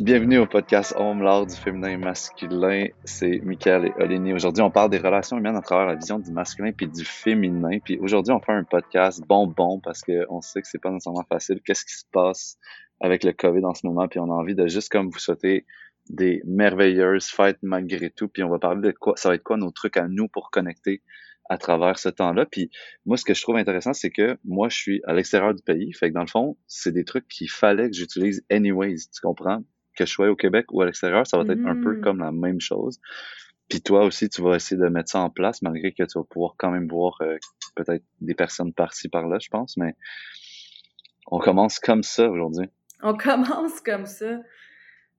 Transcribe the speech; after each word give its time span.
Bienvenue 0.00 0.38
au 0.38 0.46
podcast 0.46 0.94
Home, 0.96 1.20
l'art 1.20 1.44
du 1.44 1.54
féminin 1.54 1.90
et 1.90 1.96
masculin. 1.98 2.86
C'est 3.04 3.38
Michael 3.44 3.84
et 3.84 4.02
Olénie. 4.02 4.32
Aujourd'hui, 4.32 4.62
on 4.62 4.70
parle 4.70 4.88
des 4.88 4.96
relations 4.96 5.36
humaines 5.36 5.56
à 5.56 5.60
travers 5.60 5.86
la 5.86 5.94
vision 5.94 6.18
du 6.18 6.32
masculin 6.32 6.72
puis 6.72 6.88
du 6.88 7.04
féminin. 7.04 7.80
Puis 7.84 7.98
aujourd'hui, 7.98 8.32
on 8.32 8.40
fait 8.40 8.52
un 8.52 8.64
podcast 8.64 9.22
bonbon 9.28 9.78
parce 9.78 10.00
qu'on 10.00 10.40
sait 10.40 10.62
que 10.62 10.68
c'est 10.68 10.78
pas 10.78 10.90
nécessairement 10.90 11.26
facile. 11.28 11.60
Qu'est-ce 11.62 11.84
qui 11.84 11.92
se 11.92 12.06
passe 12.10 12.56
avec 12.98 13.24
le 13.24 13.34
COVID 13.34 13.62
en 13.66 13.74
ce 13.74 13.86
moment? 13.86 14.08
Puis 14.08 14.18
on 14.20 14.30
a 14.30 14.34
envie 14.34 14.54
de 14.54 14.66
juste 14.68 14.90
comme 14.90 15.10
vous 15.10 15.18
souhaiter 15.18 15.66
des 16.08 16.40
merveilleuses 16.46 17.26
fêtes 17.26 17.58
malgré 17.60 18.08
tout. 18.08 18.28
Puis 18.28 18.42
on 18.42 18.48
va 18.48 18.58
parler 18.58 18.80
de 18.80 18.92
quoi, 18.92 19.12
ça 19.16 19.28
va 19.28 19.34
être 19.34 19.42
quoi 19.42 19.58
nos 19.58 19.70
trucs 19.70 19.98
à 19.98 20.08
nous 20.08 20.28
pour 20.28 20.50
connecter 20.50 21.02
à 21.50 21.58
travers 21.58 21.98
ce 21.98 22.08
temps-là. 22.08 22.46
Puis 22.46 22.70
moi, 23.04 23.18
ce 23.18 23.26
que 23.26 23.34
je 23.34 23.42
trouve 23.42 23.56
intéressant, 23.56 23.92
c'est 23.92 24.10
que 24.10 24.38
moi, 24.46 24.70
je 24.70 24.78
suis 24.78 25.02
à 25.04 25.12
l'extérieur 25.12 25.54
du 25.54 25.62
pays. 25.62 25.92
Fait 25.92 26.08
que 26.08 26.14
dans 26.14 26.22
le 26.22 26.26
fond, 26.26 26.56
c'est 26.66 26.92
des 26.92 27.04
trucs 27.04 27.28
qu'il 27.28 27.50
fallait 27.50 27.90
que 27.90 27.96
j'utilise 27.96 28.42
anyways. 28.50 28.96
Tu 28.96 29.20
comprends? 29.22 29.62
Que 30.00 30.06
je 30.06 30.12
sois 30.12 30.30
au 30.30 30.36
Québec 30.36 30.66
ou 30.72 30.80
à 30.80 30.86
l'extérieur, 30.86 31.26
ça 31.26 31.36
va 31.36 31.42
être 31.42 31.66
un 31.66 31.74
peu 31.82 31.96
Mhm. 31.96 32.00
comme 32.00 32.18
la 32.20 32.32
même 32.32 32.58
chose. 32.60 32.98
Puis 33.68 33.82
toi 33.82 34.02
aussi, 34.04 34.30
tu 34.30 34.40
vas 34.40 34.56
essayer 34.56 34.80
de 34.80 34.88
mettre 34.88 35.10
ça 35.10 35.20
en 35.20 35.28
place, 35.28 35.60
malgré 35.60 35.92
que 35.92 36.02
tu 36.04 36.18
vas 36.18 36.24
pouvoir 36.24 36.54
quand 36.58 36.70
même 36.70 36.88
voir 36.88 37.18
euh, 37.20 37.36
peut-être 37.76 38.02
des 38.22 38.34
personnes 38.34 38.72
par-ci, 38.72 39.10
par-là, 39.10 39.36
je 39.40 39.48
pense. 39.50 39.76
Mais 39.76 39.94
on 41.26 41.38
commence 41.38 41.78
comme 41.78 42.02
ça 42.02 42.30
aujourd'hui. 42.30 42.66
On 43.02 43.14
commence 43.14 43.80
comme 43.82 44.06
ça. 44.06 44.40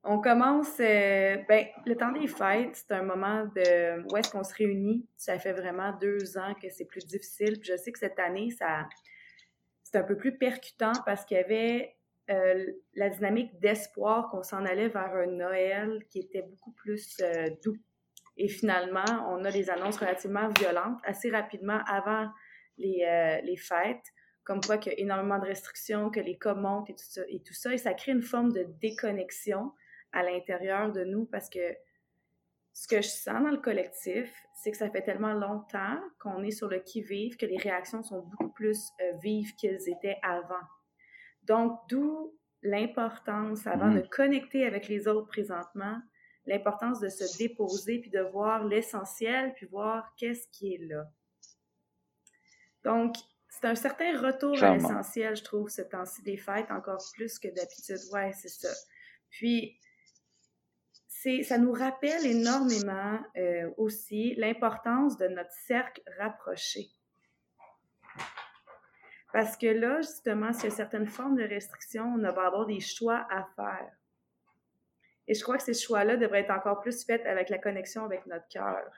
On 0.03 0.19
commence, 0.19 0.79
euh, 0.79 1.37
ben, 1.47 1.67
le 1.85 1.95
temps 1.95 2.11
des 2.11 2.27
fêtes, 2.27 2.71
c'est 2.73 2.91
un 2.95 3.03
moment 3.03 3.45
de 3.55 4.01
où 4.11 4.17
est-ce 4.17 4.31
qu'on 4.31 4.43
se 4.43 4.55
réunit. 4.55 5.05
Ça 5.15 5.37
fait 5.37 5.53
vraiment 5.53 5.95
deux 6.01 6.39
ans 6.39 6.55
que 6.59 6.69
c'est 6.71 6.85
plus 6.85 7.05
difficile. 7.05 7.59
Puis 7.59 7.69
je 7.71 7.77
sais 7.77 7.91
que 7.91 7.99
cette 7.99 8.17
année, 8.17 8.49
ça, 8.49 8.87
c'est 9.83 9.97
un 9.99 10.03
peu 10.03 10.17
plus 10.17 10.35
percutant 10.39 10.93
parce 11.05 11.23
qu'il 11.23 11.37
y 11.37 11.39
avait 11.39 11.95
euh, 12.31 12.65
la 12.95 13.09
dynamique 13.09 13.59
d'espoir 13.59 14.29
qu'on 14.29 14.43
s'en 14.43 14.65
allait 14.65 14.87
vers 14.87 15.13
un 15.13 15.27
Noël 15.27 16.05
qui 16.09 16.19
était 16.19 16.43
beaucoup 16.43 16.71
plus 16.71 17.17
euh, 17.21 17.49
doux. 17.63 17.77
Et 18.37 18.47
finalement, 18.47 19.05
on 19.29 19.43
a 19.43 19.51
des 19.51 19.69
annonces 19.69 19.97
relativement 19.97 20.47
violentes 20.49 20.99
assez 21.03 21.29
rapidement 21.29 21.81
avant 21.87 22.29
les, 22.77 23.03
euh, 23.03 23.41
les 23.41 23.57
fêtes, 23.57 24.05
comme 24.43 24.61
quoi 24.61 24.77
qu'il 24.77 24.93
y 24.93 24.95
a 24.95 24.99
énormément 24.99 25.39
de 25.39 25.45
restrictions, 25.45 26.09
que 26.09 26.19
les 26.19 26.37
cas 26.37 26.53
montent 26.53 26.89
et 26.89 26.95
tout 26.95 27.05
ça. 27.05 27.21
Et 27.27 27.41
tout 27.41 27.53
ça, 27.53 27.73
et 27.73 27.77
ça 27.77 27.93
crée 27.93 28.13
une 28.13 28.21
forme 28.21 28.53
de 28.53 28.65
déconnexion 28.79 29.73
à 30.13 30.23
l'intérieur 30.23 30.91
de 30.91 31.03
nous 31.03 31.25
parce 31.25 31.49
que 31.49 31.75
ce 32.73 32.87
que 32.87 33.01
je 33.01 33.09
sens 33.09 33.43
dans 33.43 33.51
le 33.51 33.59
collectif, 33.61 34.33
c'est 34.53 34.71
que 34.71 34.77
ça 34.77 34.89
fait 34.89 35.01
tellement 35.01 35.33
longtemps 35.33 35.99
qu'on 36.19 36.43
est 36.43 36.51
sur 36.51 36.69
le 36.69 36.79
qui-vive 36.79 37.35
que 37.35 37.45
les 37.45 37.57
réactions 37.57 38.03
sont 38.03 38.21
beaucoup 38.21 38.51
plus 38.51 38.91
vives 39.21 39.53
qu'elles 39.55 39.89
étaient 39.89 40.17
avant. 40.23 40.65
Donc, 41.43 41.79
d'où 41.89 42.37
l'importance, 42.61 43.65
avant 43.65 43.87
Mhm. 43.87 44.01
de 44.01 44.07
connecter 44.07 44.65
avec 44.65 44.87
les 44.87 45.07
autres 45.07 45.27
présentement, 45.27 45.99
l'importance 46.45 46.99
de 46.99 47.09
se 47.09 47.37
déposer 47.37 47.99
puis 47.99 48.09
de 48.11 48.21
voir 48.21 48.65
l'essentiel 48.65 49.53
puis 49.55 49.65
voir 49.67 50.13
qu'est-ce 50.17 50.47
qui 50.49 50.73
est 50.75 50.85
là. 50.85 51.05
Donc, 52.83 53.15
c'est 53.49 53.65
un 53.65 53.75
certain 53.75 54.19
retour 54.19 54.61
à 54.63 54.73
l'essentiel, 54.75 55.35
je 55.35 55.43
trouve, 55.43 55.69
ce 55.69 55.81
temps-ci 55.81 56.21
des 56.23 56.37
fêtes, 56.37 56.71
encore 56.71 57.03
plus 57.13 57.37
que 57.37 57.47
d'habitude. 57.47 57.99
Ouais, 58.11 58.31
c'est 58.33 58.49
ça. 58.49 58.69
Puis, 59.29 59.77
ça 61.43 61.57
nous 61.59 61.71
rappelle 61.71 62.25
énormément 62.25 63.19
euh, 63.37 63.69
aussi 63.77 64.33
l'importance 64.35 65.17
de 65.17 65.27
notre 65.27 65.51
cercle 65.67 66.01
rapproché. 66.17 66.87
Parce 69.33 69.55
que 69.55 69.67
là, 69.67 70.01
justement, 70.01 70.51
s'il 70.51 70.65
y 70.65 70.73
a 70.73 70.75
certaines 70.75 71.07
formes 71.07 71.37
de 71.37 71.43
restrictions, 71.43 72.15
on 72.15 72.21
va 72.21 72.45
avoir 72.45 72.65
des 72.65 72.81
choix 72.81 73.25
à 73.29 73.47
faire. 73.55 73.91
Et 75.27 75.33
je 75.33 75.43
crois 75.43 75.57
que 75.57 75.63
ces 75.63 75.73
choix-là 75.73 76.17
devraient 76.17 76.41
être 76.41 76.51
encore 76.51 76.81
plus 76.81 77.05
faits 77.05 77.25
avec 77.25 77.49
la 77.49 77.57
connexion 77.57 78.03
avec 78.03 78.25
notre 78.25 78.47
cœur. 78.49 78.91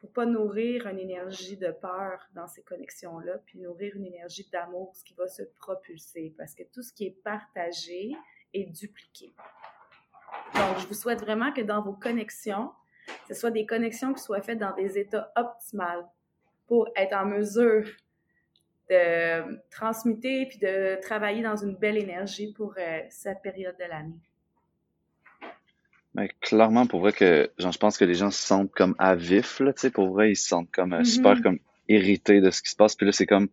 Pour 0.00 0.12
pas 0.12 0.26
nourrir 0.26 0.86
une 0.86 0.98
énergie 0.98 1.56
de 1.56 1.70
peur 1.70 2.26
dans 2.34 2.46
ces 2.46 2.62
connexions-là, 2.62 3.38
puis 3.46 3.58
nourrir 3.58 3.94
une 3.96 4.06
énergie 4.06 4.48
d'amour, 4.50 4.94
ce 4.96 5.04
qui 5.04 5.14
va 5.14 5.28
se 5.28 5.42
propulser. 5.58 6.34
Parce 6.36 6.54
que 6.54 6.62
tout 6.72 6.82
ce 6.82 6.92
qui 6.92 7.06
est 7.06 7.22
partagé 7.22 8.12
est 8.52 8.66
dupliqué. 8.66 9.34
Donc, 10.54 10.78
je 10.78 10.86
vous 10.86 10.94
souhaite 10.94 11.20
vraiment 11.20 11.52
que 11.52 11.60
dans 11.60 11.82
vos 11.82 11.94
connexions, 11.94 12.72
ce 13.28 13.34
soit 13.34 13.50
des 13.50 13.66
connexions 13.66 14.12
qui 14.12 14.22
soient 14.22 14.42
faites 14.42 14.58
dans 14.58 14.74
des 14.74 14.98
états 14.98 15.32
optimales 15.36 16.06
pour 16.66 16.88
être 16.96 17.14
en 17.14 17.24
mesure 17.24 17.88
de 18.90 19.60
transmuter 19.70 20.46
puis 20.46 20.58
de 20.58 21.00
travailler 21.00 21.42
dans 21.42 21.56
une 21.56 21.74
belle 21.74 21.96
énergie 21.98 22.52
pour 22.52 22.74
euh, 22.78 23.00
cette 23.10 23.42
période 23.42 23.76
de 23.78 23.84
l'année. 23.84 24.18
Mais 26.14 26.28
clairement, 26.40 26.86
pour 26.86 27.00
vrai 27.00 27.12
que, 27.12 27.50
genre, 27.58 27.72
je 27.72 27.78
pense 27.78 27.98
que 27.98 28.04
les 28.04 28.14
gens 28.14 28.30
se 28.30 28.44
sentent 28.44 28.72
comme 28.72 28.94
à 28.98 29.14
vif, 29.14 29.60
là, 29.60 29.72
tu 29.72 29.80
sais, 29.82 29.90
pour 29.90 30.08
vrai, 30.08 30.32
ils 30.32 30.36
se 30.36 30.48
sentent 30.48 30.70
comme 30.72 30.92
euh, 30.94 31.04
super 31.04 31.36
Mhm. 31.36 31.42
comme 31.42 31.58
irrités 31.88 32.40
de 32.40 32.50
ce 32.50 32.60
qui 32.60 32.70
se 32.70 32.76
passe. 32.76 32.94
Puis 32.96 33.06
là, 33.06 33.12
c'est 33.12 33.26
comme, 33.26 33.48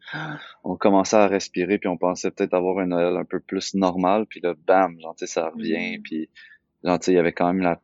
on 0.64 0.76
commençait 0.76 1.16
à 1.16 1.28
respirer, 1.28 1.78
puis 1.78 1.88
on 1.88 1.98
pensait 1.98 2.32
peut-être 2.32 2.54
avoir 2.54 2.80
un 2.80 2.88
Noël 2.88 3.16
un 3.16 3.24
peu 3.24 3.40
plus 3.40 3.76
normal, 3.76 4.26
puis 4.26 4.40
là, 4.42 4.56
bam, 4.66 5.00
genre, 5.00 5.16
ça 5.18 5.50
revient, 5.50 5.98
Mhm. 5.98 6.02
puis 6.04 6.30
genre, 6.84 7.00
il 7.08 7.14
y 7.14 7.18
avait 7.18 7.34
quand 7.34 7.48
même 7.48 7.62
la 7.62 7.80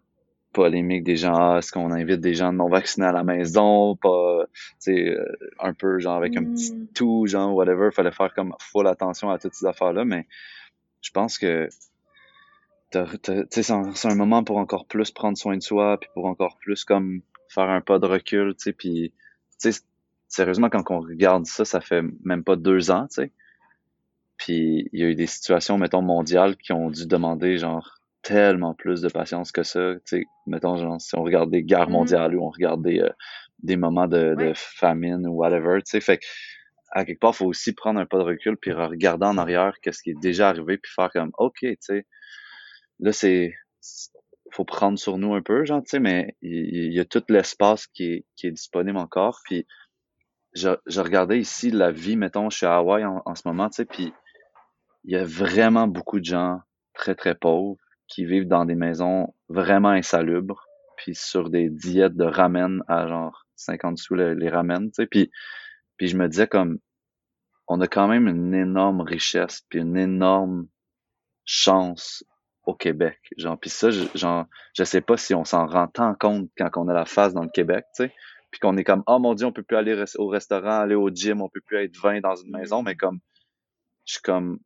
polémique 0.52 1.04
des 1.04 1.16
gens, 1.16 1.34
ah, 1.36 1.58
est-ce 1.60 1.72
qu'on 1.72 1.92
invite 1.92 2.20
des 2.22 2.34
gens 2.34 2.52
non 2.54 2.68
vaccinés 2.68 3.08
à 3.08 3.12
la 3.12 3.24
maison, 3.24 3.96
pas, 3.96 4.46
tu 4.48 4.62
sais, 4.80 5.10
euh, 5.10 5.26
un 5.60 5.74
peu, 5.74 6.00
genre, 6.00 6.16
avec 6.16 6.38
un 6.38 6.46
petit 6.46 6.74
Mhm. 6.74 6.88
tout, 6.94 7.26
genre, 7.28 7.54
whatever, 7.56 7.90
fallait 7.92 8.12
faire 8.12 8.34
comme 8.34 8.54
full 8.60 8.88
attention 8.88 9.30
à 9.30 9.40
toutes 9.40 9.54
ces 9.54 9.66
affaires-là, 9.66 10.06
mais 10.06 10.28
je 11.02 11.12
pense 11.12 11.38
que 11.38 11.70
c'est 12.92 13.72
un 13.72 14.16
moment 14.16 14.44
pour 14.44 14.58
encore 14.58 14.86
plus 14.86 15.12
prendre 15.12 15.38
soin 15.38 15.56
de 15.56 15.62
soi, 15.64 15.98
puis 16.00 16.10
pour 16.14 16.26
encore 16.26 16.58
plus 16.58 16.84
comme 16.84 17.22
faire 17.48 17.70
un 17.70 17.82
pas 17.82 18.00
de 18.00 18.06
recul, 18.06 18.54
tu 18.56 18.64
sais, 18.64 18.74
puis 18.74 19.14
tu 19.62 19.72
sais, 19.72 19.82
sérieusement, 20.28 20.70
quand 20.70 20.84
on 20.92 21.00
regarde 21.00 21.46
ça, 21.46 21.66
ça 21.66 21.82
fait 21.82 22.04
même 22.24 22.44
pas 22.44 22.56
deux 22.56 22.92
ans, 22.92 23.08
tu 23.08 23.24
sais, 23.24 23.32
puis 24.38 24.90
il 24.92 25.00
y 25.00 25.04
a 25.04 25.08
eu 25.08 25.16
des 25.16 25.28
situations, 25.28 25.78
mettons, 25.78 26.02
mondiales 26.02 26.58
qui 26.58 26.74
ont 26.74 26.90
dû 26.90 27.06
demander, 27.06 27.58
genre, 27.58 28.01
tellement 28.22 28.74
plus 28.74 29.02
de 29.02 29.10
patience 29.10 29.52
que 29.52 29.64
ça, 29.64 29.94
mettons, 30.46 30.78
genre, 30.78 31.00
si 31.02 31.16
on 31.16 31.24
regarde 31.24 31.50
des 31.50 31.64
guerres 31.64 31.88
Mhm. 31.88 31.94
mondiales 31.94 32.36
ou 32.36 32.44
on 32.44 32.50
regarde 32.50 32.84
des, 32.84 33.00
euh, 33.00 33.10
des 33.64 33.78
moments 33.78 34.08
de, 34.08 34.54
famine 34.56 35.28
ou 35.28 35.34
whatever, 35.34 35.80
tu 35.82 35.92
sais, 35.92 36.02
fait 36.02 36.20
à 36.92 37.06
quelque 37.06 37.20
part, 37.20 37.36
faut 37.36 37.46
aussi 37.46 37.74
prendre 37.74 38.00
un 38.00 38.06
pas 38.06 38.18
de 38.18 38.24
recul 38.24 38.58
puis 38.58 38.74
regarder 38.74 39.26
en 39.26 39.38
arrière 39.38 39.74
qu'est-ce 39.82 40.04
qui 40.04 40.12
est 40.12 40.20
déjà 40.22 40.50
arrivé 40.50 40.78
puis 40.78 40.92
faire 40.94 41.10
comme, 41.12 41.32
OK, 41.38 41.60
tu 41.62 41.78
sais, 41.80 42.06
là, 43.00 43.14
c'est, 43.14 43.54
faut 44.52 44.66
prendre 44.66 45.00
sur 45.00 45.18
nous 45.18 45.34
un 45.34 45.42
peu, 45.42 45.64
genre, 45.66 45.82
tu 45.82 45.92
sais, 45.92 46.00
mais 46.00 46.36
il, 46.42 46.52
il 46.88 46.94
y 46.94 47.00
a 47.00 47.06
tout 47.06 47.24
l'espace 47.30 47.88
qui 47.88 48.12
est, 48.12 48.26
qui 48.36 48.48
est 48.48 48.52
disponible 48.52 48.98
encore. 48.98 49.40
Puis, 49.46 49.66
je, 50.54 50.70
je 50.86 51.00
regardais 51.00 51.40
ici 51.40 51.72
la 51.72 51.92
vie, 51.92 52.18
mettons, 52.18 52.50
chez 52.50 52.66
Hawaï 52.66 53.06
en, 53.06 53.22
en 53.26 53.36
ce 53.36 53.44
moment, 53.46 53.70
tu 53.70 53.78
sais, 53.78 53.86
puis 53.86 54.14
il 55.06 55.14
y 55.14 55.16
a 55.16 55.24
vraiment 55.24 55.88
beaucoup 55.88 56.20
de 56.20 56.26
gens 56.26 56.60
très, 56.94 57.16
très 57.16 57.36
pauvres 57.36 57.78
qui 58.12 58.26
vivent 58.26 58.48
dans 58.48 58.66
des 58.66 58.76
maisons 58.76 59.34
vraiment 59.48 59.90
insalubres, 59.90 60.68
puis 60.98 61.16
sur 61.16 61.50
des 61.50 61.70
diètes 61.70 62.16
de 62.16 62.26
ramen 62.26 62.84
à 62.88 63.08
genre 63.08 63.46
50 63.56 63.98
sous 63.98 64.16
le- 64.16 64.34
les 64.34 64.50
ramen, 64.50 64.88
tu 64.88 64.96
sais, 64.96 65.08
puis, 65.08 65.32
puis 65.98 66.10
je 66.10 66.18
me 66.18 66.28
disais 66.28 66.48
comme, 66.48 66.80
on 67.68 67.80
a 67.80 67.88
quand 67.88 68.10
même 68.10 68.28
une 68.28 68.54
énorme 68.54 69.02
richesse, 69.02 69.64
puis 69.70 69.80
une 69.80 69.98
énorme 69.98 70.68
chance 71.46 72.24
au 72.66 72.76
Québec. 72.76 73.18
Genre, 73.38 73.58
puis 73.60 73.70
ça, 73.70 73.92
je, 73.92 74.04
genre, 74.14 74.46
je 74.76 74.84
sais 74.84 75.02
pas 75.02 75.16
si 75.18 75.34
on 75.34 75.46
s'en 75.46 75.66
rend 75.66 75.88
tant 75.88 76.14
compte 76.16 76.50
quand 76.58 76.70
on 76.76 76.90
a 76.90 76.94
la 76.94 77.06
face 77.06 77.34
dans 77.34 77.44
le 77.44 77.50
Québec, 77.50 77.86
tu 77.96 78.04
sais, 78.04 78.14
puis 78.52 78.60
qu'on 78.60 78.76
est 78.78 78.84
comme, 78.84 79.04
oh 79.08 79.20
mon 79.20 79.34
Dieu, 79.36 79.48
on 79.48 79.54
peut 79.54 79.64
plus 79.64 79.78
aller 79.78 80.04
au 80.18 80.28
restaurant, 80.28 80.82
aller 80.82 80.96
au 80.96 81.10
gym, 81.10 81.42
on 81.42 81.48
peut 81.50 81.62
plus 81.66 81.78
être 81.78 81.96
20 81.98 82.20
dans 82.20 82.36
une 82.36 82.52
maison, 82.52 82.84
mais 82.84 82.96
comme, 82.98 83.20
je 84.06 84.14
suis 84.16 84.22
comme, 84.22 84.60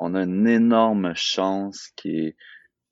on 0.00 0.14
a 0.14 0.22
une 0.22 0.46
énorme 0.46 1.12
chance 1.14 1.88
qui 1.96 2.18
est, 2.18 2.36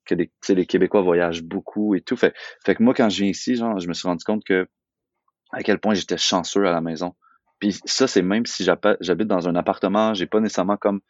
que 0.07 0.15
les, 0.53 0.65
Québécois 0.65 1.01
voyagent 1.01 1.43
beaucoup 1.43 1.95
et 1.95 2.01
tout. 2.01 2.15
Fait, 2.15 2.33
fait 2.65 2.75
que 2.75 2.83
moi, 2.83 2.93
quand 2.93 3.09
je 3.09 3.23
viens 3.23 3.29
ici, 3.29 3.55
genre, 3.55 3.79
je 3.79 3.87
me 3.87 3.93
suis 3.93 4.07
rendu 4.07 4.23
compte 4.23 4.43
que, 4.43 4.67
à 5.51 5.63
quel 5.63 5.79
point 5.79 5.93
j'étais 5.93 6.17
chanceux 6.17 6.65
à 6.65 6.71
la 6.71 6.81
maison. 6.81 7.15
Puis 7.59 7.79
ça, 7.85 8.07
c'est 8.07 8.21
même 8.21 8.45
si 8.45 8.63
j'habite 8.63 9.27
dans 9.27 9.47
un 9.47 9.55
appartement, 9.55 10.13
j'ai 10.13 10.27
pas 10.27 10.39
nécessairement 10.39 10.77
comme 10.77 11.01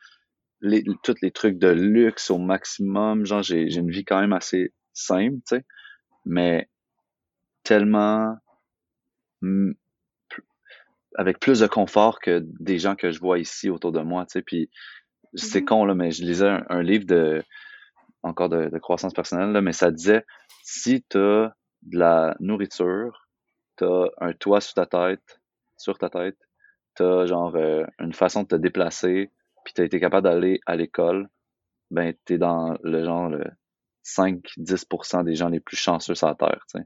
les, 0.61 0.83
tous 1.03 1.15
les 1.21 1.31
trucs 1.31 1.57
de 1.57 1.69
luxe 1.69 2.29
au 2.29 2.37
maximum. 2.37 3.25
Genre, 3.25 3.43
j'ai, 3.43 3.73
une 3.73 3.91
vie 3.91 4.05
quand 4.05 4.19
même 4.19 4.33
assez 4.33 4.73
simple, 4.93 5.37
tu 5.47 5.57
sais, 5.57 5.65
mais 6.25 6.69
tellement 7.63 8.37
avec 11.15 11.39
plus 11.39 11.59
de 11.59 11.67
confort 11.67 12.19
que 12.19 12.43
des 12.59 12.79
gens 12.79 12.95
que 12.95 13.11
je 13.11 13.19
vois 13.19 13.39
ici 13.39 13.69
autour 13.69 13.91
de 13.91 14.01
moi, 14.01 14.25
tu 14.25 14.33
sais. 14.33 14.41
Puis 14.41 14.69
c'est 15.33 15.61
Mhm. 15.61 15.65
con 15.65 15.85
là, 15.85 15.95
mais 15.95 16.11
je 16.11 16.23
lisais 16.23 16.47
un, 16.47 16.65
un 16.69 16.81
livre 16.81 17.05
de 17.05 17.43
encore 18.27 18.49
de, 18.49 18.69
de 18.69 18.77
croissance 18.77 19.13
personnelle 19.13 19.51
là, 19.51 19.61
mais 19.61 19.73
ça 19.73 19.91
disait 19.91 20.25
si 20.63 21.03
t'as 21.03 21.51
de 21.83 21.97
la 21.97 22.35
nourriture, 22.39 23.27
t'as 23.75 24.07
un 24.19 24.33
toit 24.33 24.61
sur 24.61 24.73
ta 24.73 24.85
tête, 24.85 25.39
sur 25.77 25.97
ta 25.97 26.09
tête, 26.09 26.37
t'as 26.95 27.25
genre 27.25 27.55
euh, 27.55 27.85
une 27.99 28.13
façon 28.13 28.43
de 28.43 28.47
te 28.47 28.55
déplacer, 28.55 29.31
puis 29.63 29.73
t'as 29.73 29.85
été 29.85 29.99
capable 29.99 30.23
d'aller 30.23 30.59
à 30.65 30.75
l'école, 30.75 31.29
ben, 31.91 32.13
t'es 32.25 32.37
dans 32.37 32.77
le 32.83 33.03
genre, 33.05 33.29
le 33.29 33.43
5-10% 34.03 35.23
des 35.23 35.35
gens 35.35 35.49
les 35.49 35.59
plus 35.59 35.77
chanceux 35.77 36.15
sur 36.15 36.27
la 36.27 36.35
Terre, 36.35 36.65
tu 36.71 36.79
sais. 36.79 36.85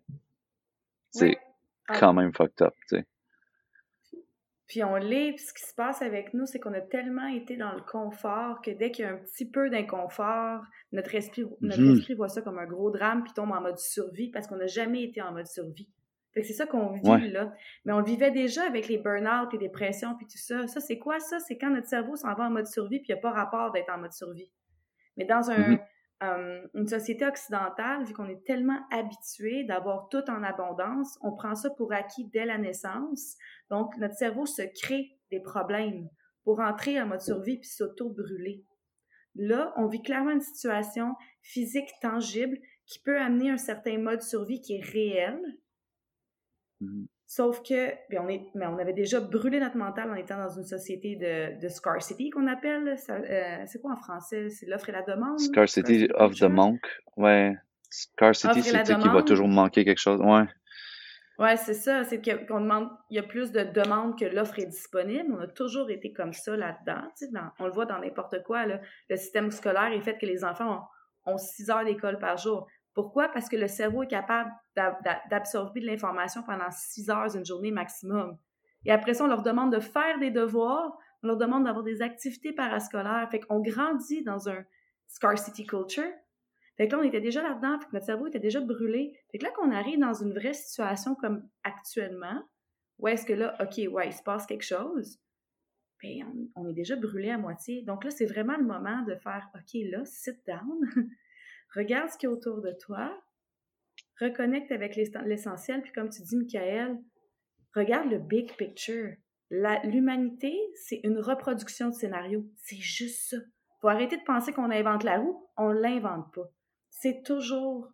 C'est 1.12 1.38
Ah, 1.88 2.00
quand 2.00 2.14
même 2.14 2.34
fucked 2.34 2.62
up, 2.62 2.74
tu 2.90 2.98
sais. 2.98 3.06
Puis 4.72 4.86
on 4.86 4.96
l'est, 4.96 5.34
puis 5.34 5.44
ce 5.44 5.54
qui 5.54 5.64
se 5.68 5.76
passe 5.76 6.02
avec 6.02 6.34
nous, 6.34 6.46
c'est 6.46 6.58
qu'on 6.62 6.74
a 6.74 6.80
tellement 6.80 7.28
été 7.28 7.58
dans 7.58 7.74
le 7.74 7.82
confort 7.82 8.62
que 8.62 8.72
dès 8.72 8.90
qu'il 8.90 9.04
y 9.04 9.08
a 9.10 9.12
un 9.12 9.18
petit 9.18 9.44
peu 9.46 9.70
d'inconfort, 9.70 10.62
notre 10.94 11.14
esprit, 11.14 11.44
notre 11.60 11.82
esprit 11.98 12.14
voit 12.14 12.30
ça 12.30 12.42
comme 12.42 12.58
un 12.58 12.66
gros 12.66 12.90
drame, 12.90 13.22
puis 13.26 13.34
tombe 13.34 13.52
en 13.52 13.60
mode 13.60 13.78
survie 13.78 14.32
parce 14.32 14.48
qu'on 14.48 14.56
n'a 14.56 14.68
jamais 14.68 15.04
été 15.04 15.22
en 15.22 15.34
mode 15.34 15.48
survie. 15.48 15.90
Fait 16.34 16.40
que 16.40 16.48
c'est 16.48 16.54
ça 16.54 16.66
qu'on 16.68 16.94
vit 16.94 17.02
Ouais. 17.10 17.28
là. 17.28 17.54
Mais 17.84 17.92
on 17.92 17.98
le 18.00 18.06
vivait 18.06 18.32
déjà 18.32 18.64
avec 18.64 18.88
les 18.88 18.98
burn-out, 18.98 19.52
les 19.52 19.60
dépressions, 19.60 20.16
puis 20.16 20.26
tout 20.26 20.38
ça. 20.38 20.66
Ça, 20.68 20.80
c'est 20.80 20.98
quoi 20.98 21.20
ça? 21.20 21.40
C'est 21.40 21.58
quand 21.58 21.70
notre 21.70 21.88
cerveau 21.90 22.16
s'en 22.16 22.34
va 22.34 22.46
en 22.46 22.50
mode 22.50 22.68
survie, 22.68 23.00
puis 23.00 23.08
il 23.10 23.14
n'y 23.16 23.20
a 23.20 23.22
pas 23.22 23.32
rapport 23.32 23.74
d'être 23.74 23.94
en 23.94 23.98
mode 23.98 24.14
survie. 24.14 24.50
Mais 25.18 25.26
dans 25.26 25.52
un, 25.52 25.58
Mhm. 25.72 25.80
Euh, 26.22 26.68
une 26.74 26.88
société 26.88 27.26
occidentale, 27.26 28.04
vu 28.06 28.14
qu'on 28.14 28.30
est 28.30 28.44
tellement 28.46 28.80
habitué 28.92 29.64
d'avoir 29.64 30.08
tout 30.10 30.30
en 30.30 30.44
abondance, 30.44 31.18
on 31.22 31.36
prend 31.36 31.56
ça 31.56 31.70
pour 31.72 31.94
acquis 31.94 32.28
dès 32.28 32.46
la 32.46 32.58
naissance. 32.58 33.38
Donc, 33.70 33.96
notre 33.98 34.16
cerveau 34.16 34.46
se 34.46 34.62
crée 34.82 35.18
des 35.32 35.40
problèmes 35.40 36.10
pour 36.44 36.60
entrer 36.60 37.02
en 37.02 37.08
mode 37.08 37.22
survie 37.22 37.58
puis 37.58 37.70
s'auto-brûler. 37.70 38.64
Là, 39.36 39.74
on 39.78 39.88
vit 39.88 40.02
clairement 40.02 40.32
une 40.32 40.42
situation 40.42 41.16
physique 41.42 41.90
tangible 42.02 42.58
qui 42.86 43.00
peut 43.00 43.20
amener 43.20 43.50
un 43.50 43.58
certain 43.58 43.98
mode 43.98 44.22
survie 44.22 44.62
qui 44.62 44.76
est 44.76 44.84
réel, 44.84 45.40
Mhm. 46.82 47.08
Sauf 47.34 47.64
que, 47.64 47.92
bien, 48.10 48.24
on 48.26 48.28
est, 48.28 48.46
mais 48.56 48.66
on 48.66 48.78
avait 48.78 48.92
déjà 48.92 49.22
brûlé 49.22 49.62
notre 49.62 49.78
mental 49.78 50.12
en 50.12 50.16
étant 50.16 50.38
dans 50.38 50.50
une 50.50 50.66
société 50.66 51.16
de, 51.16 51.58
de 51.62 51.70
scarcity 51.70 52.30
qu'on 52.30 52.46
appelle. 52.46 52.98
Euh, 53.10 53.64
c'est 53.68 53.82
quoi 53.82 53.94
en 53.94 53.96
français? 53.96 54.50
C'est 54.50 54.66
l'offre 54.66 54.90
et 54.90 54.92
la 54.92 55.02
demande? 55.02 55.40
Scarcity 55.40 56.10
of 56.16 56.36
the 56.36 56.50
monk, 56.50 56.82
ouais. 57.16 57.56
Scarcity, 57.90 58.62
c'est 58.62 58.84
qu'il 58.84 59.12
va 59.12 59.24
toujours 59.24 59.48
manquer 59.48 59.86
quelque 59.86 60.02
chose, 60.02 60.20
ouais. 60.20 60.44
Ouais, 61.40 61.56
c'est 61.56 61.74
ça. 61.74 62.04
C'est 62.04 62.22
qu'on 62.22 62.60
demande, 62.60 62.90
il 63.10 63.16
y 63.16 63.20
a 63.20 63.24
plus 63.24 63.54
de 63.54 63.62
demandes 63.62 64.20
que 64.20 64.26
l'offre 64.26 64.60
est 64.60 64.66
disponible. 64.66 65.34
On 65.34 65.40
a 65.40 65.48
toujours 65.48 65.90
été 65.90 66.12
comme 66.12 66.34
ça 66.34 66.58
là-dedans. 66.58 67.08
on 67.60 67.66
le 67.66 67.72
voit 67.72 67.86
dans 67.86 68.00
n'importe 68.00 68.44
quoi. 68.44 68.66
Là. 68.66 68.82
Le 69.10 69.16
système 69.16 69.52
scolaire 69.52 69.94
est 69.94 70.02
fait 70.02 70.18
que 70.18 70.26
les 70.26 70.44
enfants 70.44 70.86
ont, 71.26 71.32
ont 71.32 71.38
six 71.38 71.70
heures 71.70 71.86
d'école 71.86 72.20
par 72.20 72.36
jour. 72.36 72.68
Pourquoi? 72.94 73.30
Parce 73.30 73.48
que 73.48 73.56
le 73.56 73.68
cerveau 73.68 74.04
est 74.04 74.08
capable 74.08 74.52
d'a- 74.76 75.00
d'a- 75.04 75.22
d'absorber 75.30 75.80
de 75.80 75.86
l'information 75.86 76.44
pendant 76.44 76.70
six 76.72 77.10
heures 77.10 77.36
une 77.36 77.46
journée 77.46 77.72
maximum. 77.72 78.38
Et 78.86 78.92
après 78.92 79.14
ça, 79.14 79.24
on 79.24 79.28
leur 79.28 79.44
demande 79.44 79.74
de 79.74 79.80
faire 79.80 80.20
des 80.20 80.32
devoirs, 80.32 80.98
on 81.24 81.28
leur 81.28 81.38
demande 81.38 81.66
d'avoir 81.66 81.84
des 81.84 82.02
activités 82.02 82.52
parascolaires. 82.52 83.28
Fait 83.30 83.40
qu'on 83.40 83.62
grandit 83.62 84.24
dans 84.24 84.50
un 84.50 84.64
scarcity 85.08 85.66
culture. 85.66 86.12
Fait 86.78 86.88
que 86.88 86.96
là, 86.96 87.02
on 87.02 87.06
était 87.06 87.22
déjà 87.22 87.44
là-dedans, 87.44 87.80
fait 87.80 87.86
que 87.88 87.94
notre 87.94 88.06
cerveau 88.06 88.28
était 88.28 88.40
déjà 88.40 88.60
brûlé. 88.60 89.14
Fait 89.32 89.38
que 89.38 89.44
là, 89.44 89.52
qu'on 89.52 89.72
arrive 89.72 90.00
dans 90.00 90.14
une 90.14 90.34
vraie 90.34 90.54
situation 90.54 91.16
comme 91.16 91.48
actuellement, 91.64 92.42
où 92.98 93.08
est-ce 93.08 93.26
que 93.26 93.34
là, 93.34 93.56
OK, 93.62 93.80
ouais, 93.92 94.08
il 94.08 94.14
se 94.14 94.24
passe 94.24 94.46
quelque 94.46 94.66
chose, 94.66 95.20
ben, 96.02 96.50
on, 96.56 96.64
on 96.64 96.70
est 96.70 96.74
déjà 96.74 96.96
brûlé 96.96 97.30
à 97.30 97.38
moitié. 97.38 97.84
Donc 97.84 98.04
là, 98.04 98.10
c'est 98.10 98.26
vraiment 98.26 98.58
le 98.58 98.64
moment 98.64 99.04
de 99.04 99.16
faire, 99.16 99.50
OK, 99.54 99.80
là, 99.92 100.04
sit 100.06 100.38
down, 100.48 100.80
regarde 101.76 102.10
ce 102.10 102.18
qu'il 102.18 102.28
y 102.30 102.32
a 102.32 102.36
autour 102.36 102.62
de 102.62 102.72
toi, 102.72 103.18
reconnecte 104.20 104.72
avec 104.72 104.96
l'ess- 104.96 105.12
l'essentiel, 105.26 105.82
puis 105.82 105.92
comme 105.92 106.10
tu 106.10 106.22
dis, 106.22 106.38
Michael, 106.38 106.98
regarde 107.76 108.10
le 108.10 108.20
big 108.20 108.56
picture. 108.56 109.14
L'humanité, 109.50 110.58
c'est 110.76 111.02
une 111.04 111.20
reproduction 111.20 111.90
de 111.90 111.94
scénario. 111.94 112.46
C'est 112.58 112.78
juste 112.78 113.30
ça. 113.30 113.38
Faut 113.82 113.90
arrêter 113.90 114.18
de 114.18 114.24
penser 114.24 114.54
qu'on 114.54 114.70
invente 114.72 115.04
la 115.04 115.18
roue, 115.20 115.50
on 115.58 115.70
l'invente 115.70 116.34
pas. 116.34 116.48
C'est 116.90 117.24
toujours, 117.24 117.90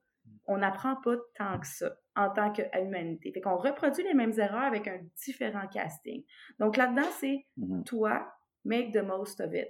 on 0.46 0.58
n'apprend 0.58 0.98
pas 0.98 1.16
tant 1.36 1.60
que 1.60 1.66
ça 1.68 1.96
en 2.16 2.30
tant 2.32 2.52
qu'humanité. 2.52 3.32
Fait 3.32 3.42
qu'on 3.42 3.58
reproduit 3.58 4.04
les 4.04 4.14
mêmes 4.14 4.38
erreurs 4.38 4.64
avec 4.64 4.88
un 4.88 5.00
différent 5.26 5.68
casting. 5.68 6.24
Donc 6.60 6.78
là-dedans, 6.78 7.10
c'est 7.20 7.46
Mhm. 7.58 7.84
toi, 7.86 8.28
make 8.66 8.92
the 8.92 9.04
most 9.04 9.40
of 9.40 9.54
it. 9.54 9.68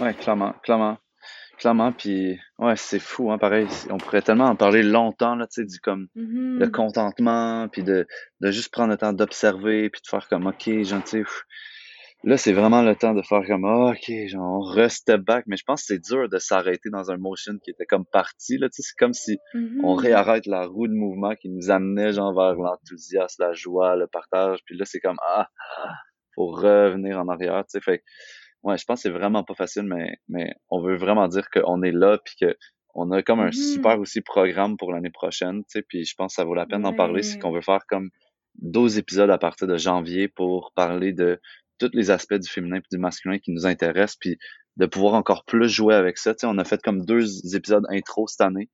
Ouais, 0.00 0.14
clairement, 0.14 0.52
clairement. 0.62 0.98
Clairement, 1.60 1.92
puis 1.92 2.38
ouais, 2.58 2.74
c'est 2.76 2.98
fou, 2.98 3.30
hein, 3.30 3.36
pareil. 3.36 3.68
On 3.90 3.98
pourrait 3.98 4.22
tellement 4.22 4.46
en 4.46 4.56
parler 4.56 4.82
longtemps, 4.82 5.34
là, 5.34 5.46
tu 5.46 5.60
sais, 5.60 5.66
du 5.66 5.78
comme 5.78 6.08
Mhm. 6.14 6.58
le 6.58 6.66
contentement, 6.68 7.68
puis 7.68 7.82
de, 7.84 8.06
de 8.40 8.50
juste 8.50 8.72
prendre 8.72 8.90
le 8.90 8.96
temps 8.96 9.12
d'observer, 9.12 9.90
puis 9.90 10.00
de 10.02 10.08
faire 10.08 10.26
comme, 10.28 10.46
OK, 10.46 10.70
genre, 10.84 11.02
tu 11.04 11.10
sais, 11.10 11.18
pff, 11.18 11.42
là, 12.24 12.38
c'est 12.38 12.54
vraiment 12.54 12.80
le 12.80 12.96
temps 12.96 13.12
de 13.12 13.20
faire 13.20 13.42
comme, 13.46 13.64
OK, 13.66 14.10
genre, 14.28 14.58
on 14.58 14.60
reste 14.72 15.14
back, 15.14 15.44
mais 15.48 15.58
je 15.58 15.64
pense 15.66 15.82
que 15.82 15.88
c'est 15.88 15.98
dur 16.02 16.30
de 16.30 16.38
s'arrêter 16.38 16.88
dans 16.88 17.10
un 17.10 17.18
motion 17.18 17.52
qui 17.62 17.70
était 17.72 17.84
comme 17.84 18.06
parti, 18.06 18.56
là, 18.56 18.70
tu 18.70 18.76
sais, 18.76 18.88
c'est 18.88 18.98
comme 18.98 19.12
si 19.12 19.38
Mhm. 19.52 19.80
on 19.84 19.94
réarrête 19.94 20.46
la 20.46 20.64
roue 20.64 20.88
de 20.88 20.94
mouvement 20.94 21.34
qui 21.34 21.50
nous 21.50 21.70
amenait, 21.70 22.14
genre, 22.14 22.32
vers 22.34 22.54
l'enthousiasme, 22.54 23.42
la 23.42 23.52
joie, 23.52 23.96
le 23.96 24.06
partage, 24.06 24.60
puis 24.64 24.78
là, 24.78 24.86
c'est 24.86 25.00
comme, 25.00 25.18
ah, 25.26 25.46
faut 26.34 26.46
revenir 26.46 27.18
en 27.20 27.28
arrière, 27.28 27.64
tu 27.64 27.72
sais, 27.78 27.80
fait 27.82 28.02
ouais, 28.62 28.78
je 28.78 28.84
pense 28.84 28.98
que 28.98 29.02
c'est 29.02 29.10
vraiment 29.16 29.44
pas 29.44 29.54
facile, 29.54 29.84
mais, 29.84 30.18
mais 30.28 30.54
on 30.70 30.80
veut 30.82 30.96
vraiment 30.96 31.28
dire 31.28 31.48
qu'on 31.50 31.82
est 31.82 31.92
là, 31.92 32.18
puis 32.24 32.34
que 32.40 32.56
on 32.94 33.10
a 33.12 33.22
comme 33.22 33.40
un 33.40 33.46
Mhm. 33.46 33.52
super 33.52 34.00
aussi 34.00 34.20
programme 34.20 34.76
pour 34.76 34.92
l'année 34.92 35.10
prochaine, 35.10 35.58
tu 35.60 35.66
sais, 35.68 35.82
puis 35.82 36.04
je 36.04 36.14
pense 36.16 36.32
que 36.32 36.36
ça 36.36 36.44
vaut 36.44 36.54
la 36.54 36.66
peine 36.66 36.82
d'en 36.82 36.92
parler, 36.92 37.22
c'est 37.22 37.38
qu'on 37.38 37.52
veut 37.52 37.60
faire 37.62 37.86
comme 37.88 38.10
12 38.56 38.98
épisodes 38.98 39.30
à 39.30 39.38
partir 39.38 39.66
de 39.68 39.76
janvier 39.76 40.28
pour 40.28 40.72
parler 40.74 41.12
de 41.12 41.40
tous 41.78 41.90
les 41.94 42.10
aspects 42.10 42.34
du 42.34 42.48
féminin 42.48 42.76
et 42.78 42.82
du 42.90 42.98
masculin 42.98 43.38
qui 43.38 43.52
nous 43.52 43.64
intéressent, 43.66 44.16
puis 44.20 44.36
de 44.76 44.86
pouvoir 44.86 45.14
encore 45.14 45.44
plus 45.44 45.68
jouer 45.68 45.94
avec 45.94 46.18
ça. 46.18 46.34
Tu 46.34 46.40
sais, 46.40 46.46
on 46.46 46.58
a 46.58 46.64
fait 46.64 46.82
comme 46.82 47.04
deux 47.04 47.54
épisodes 47.56 47.84
intro 47.90 48.26
cette 48.26 48.40
année, 48.40 48.68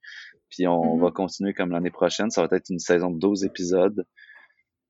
puis 0.51 0.67
on 0.67 0.97
Mhm. 0.97 1.03
va 1.03 1.11
continuer 1.11 1.53
comme 1.53 1.71
l'année 1.71 1.91
prochaine. 1.91 2.31
Ça 2.31 2.45
va 2.47 2.57
être 2.57 2.71
une 2.71 2.79
saison 2.79 3.11
de 3.11 3.19
12 3.19 3.45
épisodes. 3.45 4.05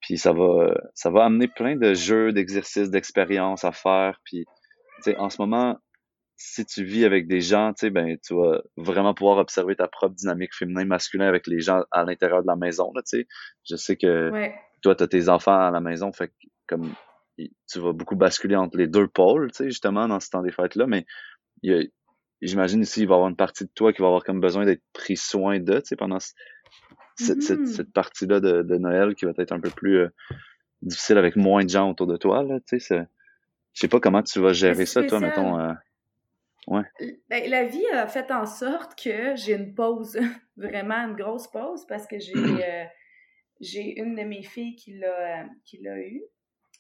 Puis 0.01 0.19
ça 0.19 0.33
va, 0.33 0.73
ça 0.95 1.11
va 1.11 1.25
amener 1.25 1.49
plein 1.49 1.75
de 1.77 1.95
jeux, 1.95 2.33
d'exercices, 2.33 2.91
d'expériences 2.91 3.65
à 3.65 3.73
faire. 3.73 4.21
Puis, 4.25 4.45
en 5.19 5.31
ce 5.31 5.41
moment, 5.41 5.79
si 6.37 6.67
tu 6.67 6.85
vis 6.85 7.05
avec 7.05 7.27
des 7.29 7.41
gens, 7.41 7.73
tu 7.73 7.81
sais, 7.87 7.91
ben, 7.91 8.19
tu 8.23 8.35
vas 8.35 8.61
vraiment 8.77 9.15
pouvoir 9.15 9.39
observer 9.39 9.75
ta 9.77 9.89
propre 9.89 10.15
dynamique 10.15 10.55
féminin-masculin 10.55 11.27
avec 11.27 11.47
les 11.47 11.61
gens 11.61 11.85
à 11.91 12.05
l'intérieur 12.05 12.43
de 12.43 12.47
la 12.47 12.57
maison, 12.57 12.93
là, 12.95 13.03
tu 13.03 13.19
sais. 13.21 13.29
Je 13.69 13.77
sais 13.77 13.97
que 13.97 14.31
Ouais. 14.31 14.55
toi, 14.83 14.95
tu 14.95 15.03
as 15.03 15.09
tes 15.09 15.29
enfants 15.29 15.59
à 15.59 15.71
la 15.71 15.81
maison, 15.81 16.13
fait 16.13 16.29
que 16.29 16.35
comme 16.67 16.93
tu 17.39 17.81
vas 17.81 17.93
beaucoup 17.93 18.17
basculer 18.17 18.57
entre 18.57 18.77
les 18.79 18.87
deux 18.87 19.09
pôles, 19.09 19.51
tu 19.53 19.59
sais, 19.59 19.65
justement, 19.67 20.09
dans 20.09 20.21
ce 20.21 20.31
temps 20.31 20.43
des 20.43 20.53
fêtes-là, 20.53 20.87
mais 20.87 21.07
il 21.63 21.73
y 21.73 21.75
a- 21.75 21.87
j'imagine 22.43 22.83
ici, 22.83 23.03
il 23.03 23.09
va 23.09 23.15
y 23.15 23.17
avoir 23.17 23.29
une 23.31 23.37
partie 23.37 23.65
de 23.65 23.71
toi 23.75 23.93
qui 23.93 24.03
va 24.03 24.09
avoir 24.09 24.25
comme 24.25 24.41
besoin 24.41 24.65
d'être 24.67 24.83
pris 24.93 25.17
soin 25.17 25.59
de, 25.59 25.79
tu 25.81 25.87
sais, 25.87 25.97
pendant 25.97 26.21
ce- 26.21 26.33
cette, 27.17 27.43
cette- 27.43 27.61
Mhm. 27.61 27.67
cette 27.67 27.93
partie-là 27.93 28.41
de, 28.41 28.63
de 28.63 28.77
Noël 28.77 29.15
qui 29.15 29.25
va 29.25 29.33
être 29.39 29.53
un 29.53 29.61
peu 29.61 29.71
plus 29.71 29.99
euh, 30.01 30.09
difficile 30.83 31.17
avec 31.17 31.37
moins 31.37 31.65
de 31.65 31.71
gens 31.71 31.91
autour 31.91 32.07
de 32.07 32.17
toi, 32.19 32.43
là, 32.43 32.59
tu 32.61 32.79
sais, 32.79 32.79
c'est- 32.79 33.07
je 33.77 33.83
sais 33.83 33.89
pas 33.89 34.01
comment 34.01 34.23
tu 34.23 34.41
vas 34.41 34.55
gérer 34.55 34.87
ça, 34.87 35.03
toi, 35.05 35.21
mettons, 35.21 35.61
euh, 35.61 35.73
Ben, 37.29 37.51
la 37.51 37.65
vie 37.65 37.87
a 37.93 38.07
fait 38.07 38.31
en 38.31 38.47
sorte 38.47 38.99
que 38.99 39.37
j'ai 39.37 39.53
une 39.53 39.75
pause, 39.75 40.19
vraiment 40.57 40.95
une 41.07 41.15
grosse 41.15 41.47
pause, 41.47 41.85
parce 41.87 42.07
que 42.07 42.19
j'ai 42.19 42.33
euh, 42.65 42.85
j'ai 43.61 44.01
une 44.01 44.15
de 44.17 44.23
mes 44.23 44.43
filles 44.43 44.77
qui 44.77 44.97
l'a 44.99 45.43
euh, 45.43 45.45
qui 45.67 45.77
l'a 45.83 45.99
eu, 45.99 46.23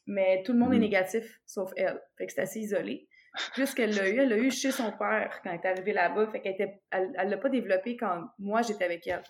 mais 0.06 0.42
tout 0.42 0.54
le 0.54 0.58
monde 0.58 0.72
est 0.72 0.76
Mhm. 0.76 0.82
négatif, 0.84 1.38
sauf 1.44 1.70
elle. 1.76 2.00
Fait 2.16 2.26
que 2.26 2.32
c'est 2.32 2.40
assez 2.40 2.60
isolé. 2.60 3.06
Plus 3.52 3.74
qu'elle 3.74 3.94
l'a 3.94 4.08
eu, 4.08 4.18
elle 4.18 4.30
l'a 4.30 4.38
eu 4.38 4.50
chez 4.50 4.70
son 4.70 4.90
père 4.92 5.42
quand 5.44 5.50
elle 5.50 5.60
est 5.62 5.66
arrivée 5.66 5.92
là-bas. 5.92 6.28
Fait 6.28 6.40
qu'elle 6.40 6.54
était, 6.54 6.80
elle, 6.90 7.12
elle 7.18 7.28
l'a 7.28 7.36
pas 7.36 7.50
développé 7.50 7.94
quand 7.98 8.24
moi 8.38 8.62
j'étais 8.62 8.86
avec 8.86 9.06
elle. 9.06 9.22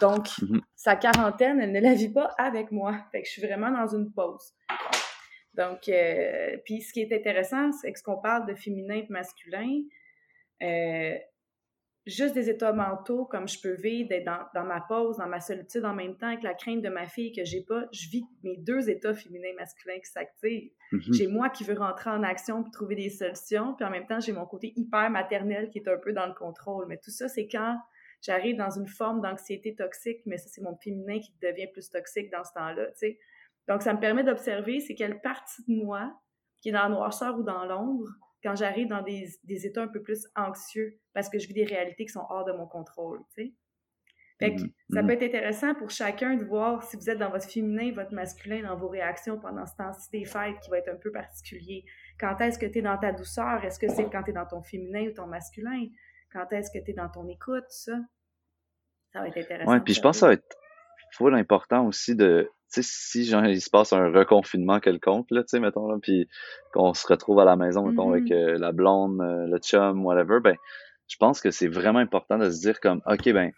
Donc, 0.00 0.28
Mhm. 0.42 0.60
sa 0.76 0.94
quarantaine, 0.94 1.60
elle 1.60 1.72
ne 1.72 1.80
la 1.80 1.94
vit 1.94 2.12
pas 2.12 2.32
avec 2.38 2.70
moi. 2.70 2.94
Fait 3.10 3.22
que 3.22 3.26
je 3.26 3.32
suis 3.32 3.42
vraiment 3.42 3.72
dans 3.72 3.88
une 3.88 4.12
pause. 4.12 4.54
Donc, 5.58 5.88
euh, 5.88 6.56
puis 6.64 6.80
ce 6.80 6.92
qui 6.92 7.00
est 7.00 7.12
intéressant, 7.12 7.72
c'est 7.72 7.92
que 7.92 7.98
ce 7.98 8.04
qu'on 8.04 8.20
parle 8.20 8.46
de 8.46 8.54
féminin 8.54 8.94
et 8.94 9.02
de 9.02 9.12
masculin, 9.12 9.82
euh, 10.62 11.18
juste 12.06 12.34
des 12.34 12.48
états 12.48 12.72
mentaux 12.72 13.24
comme 13.24 13.48
je 13.48 13.60
peux 13.60 13.74
vivre, 13.74 14.08
d'être 14.08 14.24
dans, 14.24 14.46
dans 14.54 14.64
ma 14.64 14.80
pause, 14.80 15.16
dans 15.16 15.26
ma 15.26 15.40
solitude 15.40 15.84
en 15.84 15.94
même 15.94 16.16
temps 16.16 16.28
avec 16.28 16.44
la 16.44 16.54
crainte 16.54 16.80
de 16.80 16.88
ma 16.88 17.08
fille 17.08 17.32
que 17.32 17.44
j'ai 17.44 17.62
pas, 17.62 17.86
je 17.92 18.08
vis 18.08 18.24
mes 18.44 18.56
deux 18.56 18.88
états 18.88 19.14
féminins 19.14 19.48
et 19.48 19.54
masculins 19.54 19.98
qui 19.98 20.10
s'activent. 20.10 20.70
mhm. 20.92 21.12
J'ai 21.12 21.26
moi 21.26 21.50
qui 21.50 21.64
veux 21.64 21.76
rentrer 21.76 22.10
en 22.10 22.22
action 22.22 22.62
puis 22.62 22.70
trouver 22.70 22.94
des 22.94 23.10
solutions, 23.10 23.74
puis 23.74 23.84
en 23.84 23.90
même 23.90 24.06
temps, 24.06 24.20
j'ai 24.20 24.32
mon 24.32 24.46
côté 24.46 24.72
hyper 24.76 25.10
maternel 25.10 25.70
qui 25.70 25.80
est 25.80 25.88
un 25.88 25.98
peu 25.98 26.12
dans 26.12 26.26
le 26.26 26.34
contrôle. 26.34 26.86
Mais 26.86 26.98
tout 26.98 27.10
ça, 27.10 27.28
c'est 27.28 27.48
quand 27.48 27.76
j'arrive 28.22 28.56
dans 28.56 28.70
une 28.70 28.86
forme 28.86 29.22
d'anxiété 29.22 29.74
toxique, 29.74 30.20
mais 30.24 30.38
ça, 30.38 30.48
c'est 30.48 30.62
mon 30.62 30.76
féminin 30.76 31.18
qui 31.18 31.32
devient 31.42 31.66
plus 31.72 31.90
toxique 31.90 32.30
dans 32.30 32.44
ce 32.44 32.52
temps-là, 32.54 32.86
tu 32.92 32.98
sais. 32.98 33.18
Donc, 33.68 33.82
ça 33.82 33.92
me 33.94 34.00
permet 34.00 34.24
d'observer 34.24 34.80
c'est 34.80 34.94
quelle 34.94 35.20
partie 35.20 35.62
de 35.68 35.74
moi 35.74 36.18
qui 36.60 36.70
est 36.70 36.72
dans 36.72 36.82
la 36.82 36.88
noirceur 36.88 37.38
ou 37.38 37.42
dans 37.42 37.64
l'ombre 37.64 38.08
quand 38.42 38.56
j'arrive 38.56 38.88
dans 38.88 39.02
des, 39.02 39.28
des 39.44 39.66
états 39.66 39.82
un 39.82 39.88
peu 39.88 40.02
plus 40.02 40.26
anxieux 40.36 40.98
parce 41.12 41.28
que 41.28 41.38
je 41.38 41.46
vis 41.48 41.54
des 41.54 41.64
réalités 41.64 42.06
qui 42.06 42.12
sont 42.12 42.24
hors 42.30 42.44
de 42.44 42.52
mon 42.52 42.66
contrôle, 42.66 43.20
tu 43.34 43.44
sais. 43.44 43.54
Fait 44.38 44.54
que 44.54 44.60
ça 44.90 45.02
peut 45.02 45.10
être 45.10 45.24
intéressant 45.24 45.74
pour 45.74 45.90
chacun 45.90 46.36
de 46.36 46.44
voir 46.44 46.84
si 46.84 46.96
vous 46.96 47.10
êtes 47.10 47.18
dans 47.18 47.30
votre 47.30 47.50
féminin, 47.50 47.90
votre 47.92 48.14
masculin, 48.14 48.62
dans 48.62 48.76
vos 48.76 48.88
réactions 48.88 49.40
pendant 49.40 49.66
ce 49.66 49.74
temps-ci 49.74 50.10
des 50.12 50.24
fêtes 50.24 50.60
qui 50.62 50.70
va 50.70 50.78
être 50.78 50.88
un 50.88 50.96
peu 50.96 51.10
particulier. 51.10 51.84
Quand 52.20 52.40
est-ce 52.40 52.56
que 52.56 52.66
tu 52.66 52.78
es 52.78 52.82
dans 52.82 52.96
ta 52.96 53.10
douceur? 53.10 53.64
Est-ce 53.64 53.80
que 53.80 53.88
c'est 53.88 54.08
quand 54.08 54.22
tu 54.22 54.30
es 54.30 54.32
dans 54.32 54.46
ton 54.46 54.62
féminin 54.62 55.08
ou 55.08 55.12
ton 55.12 55.26
masculin? 55.26 55.88
Quand 56.32 56.52
est-ce 56.52 56.70
que 56.70 56.78
tu 56.84 56.92
es 56.92 56.94
dans 56.94 57.08
ton 57.08 57.26
écoute, 57.26 57.64
ça? 57.68 57.98
Ça 59.12 59.22
va 59.22 59.26
être 59.26 59.38
intéressant. 59.38 59.72
Ouais, 59.72 59.80
puis 59.80 59.94
je 59.94 60.00
pense 60.00 60.16
que 60.16 60.20
ça 60.20 60.26
va 60.28 60.34
être 60.34 60.56
full 61.14 61.34
important 61.34 61.84
aussi 61.86 62.14
de, 62.14 62.48
si 62.68 63.24
genre, 63.24 63.44
il 63.46 63.60
se 63.60 63.70
passe 63.70 63.92
un 63.92 64.10
reconfinement 64.10 64.80
quelconque, 64.80 65.30
là, 65.30 65.42
tu 65.42 65.48
sais, 65.48 65.60
mettons, 65.60 65.88
là, 65.88 65.96
puis 66.00 66.28
qu'on 66.72 66.94
se 66.94 67.06
retrouve 67.06 67.40
à 67.40 67.44
la 67.44 67.56
maison, 67.56 67.86
mettons, 67.86 68.10
avec 68.10 68.24
mm-hmm. 68.24 68.54
euh, 68.54 68.58
la 68.58 68.72
blonde, 68.72 69.20
euh, 69.20 69.46
le 69.46 69.58
chum, 69.58 70.04
whatever, 70.04 70.40
ben, 70.40 70.56
je 71.08 71.16
pense 71.16 71.40
que 71.40 71.50
c'est 71.50 71.68
vraiment 71.68 71.98
important 71.98 72.38
de 72.38 72.50
se 72.50 72.60
dire 72.60 72.80
comme, 72.80 73.00
OK, 73.06 73.32
ben, 73.32 73.52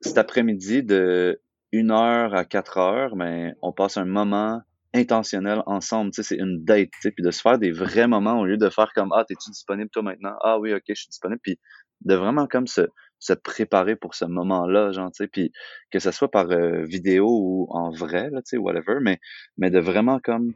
cet 0.00 0.18
après-midi 0.18 0.82
de 0.82 1.40
1 1.72 1.90
heure 1.90 2.34
à 2.34 2.44
4 2.44 2.78
heures, 2.78 3.16
ben, 3.16 3.54
on 3.62 3.72
passe 3.72 3.96
un 3.96 4.06
moment 4.06 4.62
intentionnel 4.94 5.62
ensemble, 5.66 6.10
tu 6.12 6.22
sais, 6.22 6.34
c'est 6.34 6.40
une 6.40 6.64
date, 6.64 6.88
tu 6.92 7.00
sais, 7.02 7.10
puis 7.10 7.22
de 7.22 7.30
se 7.30 7.42
faire 7.42 7.58
des 7.58 7.72
vrais 7.72 8.08
moments 8.08 8.40
au 8.40 8.46
lieu 8.46 8.56
de 8.56 8.70
faire 8.70 8.92
comme, 8.94 9.12
ah, 9.12 9.24
t'es-tu 9.26 9.50
disponible 9.50 9.90
toi 9.90 10.02
maintenant? 10.02 10.34
Ah 10.42 10.58
oui, 10.58 10.72
ok, 10.72 10.82
je 10.88 10.94
suis 10.94 11.08
disponible, 11.08 11.40
puis 11.42 11.58
de 12.02 12.14
vraiment 12.14 12.46
comme 12.46 12.66
se, 12.66 12.82
se 13.18 13.32
préparer 13.32 13.96
pour 13.96 14.14
ce 14.14 14.24
moment-là, 14.24 14.92
genre, 14.92 15.10
tu 15.10 15.24
sais, 15.24 15.28
puis 15.28 15.52
que 15.90 15.98
ce 15.98 16.10
soit 16.10 16.30
par 16.30 16.50
euh, 16.50 16.84
vidéo 16.84 17.26
ou 17.28 17.66
en 17.70 17.90
vrai, 17.90 18.30
là, 18.30 18.42
tu 18.42 18.50
sais, 18.50 18.56
whatever, 18.56 18.98
mais, 19.00 19.20
mais 19.56 19.70
de 19.70 19.78
vraiment 19.78 20.20
comme 20.20 20.54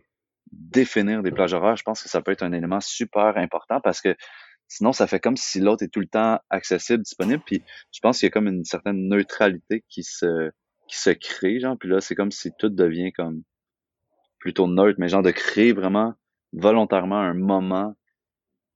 définir 0.53 1.23
des 1.23 1.33
plages 1.33 1.55
horaires, 1.55 1.77
je 1.77 1.83
pense 1.83 2.03
que 2.03 2.09
ça 2.09 2.21
peut 2.23 2.31
être 2.31 2.43
un 2.43 2.53
élément 2.53 2.81
super 2.81 3.37
important 3.37 3.81
parce 3.81 4.01
que 4.01 4.15
sinon, 4.69 4.93
ça 4.93 5.07
fait 5.07 5.21
comme 5.21 5.37
si 5.37 5.61
l'autre 5.61 5.85
est 5.85 5.89
tout 5.89 6.01
le 6.01 6.07
temps 6.07 6.39
accessible, 6.51 7.03
disponible, 7.03 7.43
puis 7.45 7.63
je 7.93 8.01
pense 8.01 8.19
qu'il 8.19 8.27
y 8.27 8.29
a 8.29 8.31
comme 8.31 8.49
une 8.49 8.65
certaine 8.65 9.09
neutralité 9.09 9.85
qui 9.89 10.03
se, 10.03 10.51
qui 10.89 10.99
se 10.99 11.11
crée, 11.11 11.61
genre, 11.61 11.77
puis 11.79 11.89
là, 11.89 12.01
c'est 12.01 12.15
comme 12.15 12.31
si 12.31 12.53
tout 12.59 12.69
devient 12.69 13.13
comme 13.13 13.43
plutôt 14.39 14.67
neutre, 14.67 14.99
mais 14.99 15.09
genre 15.09 15.23
de 15.23 15.31
créer 15.31 15.73
vraiment 15.73 16.15
volontairement 16.53 17.19
un 17.19 17.35
moment 17.35 17.95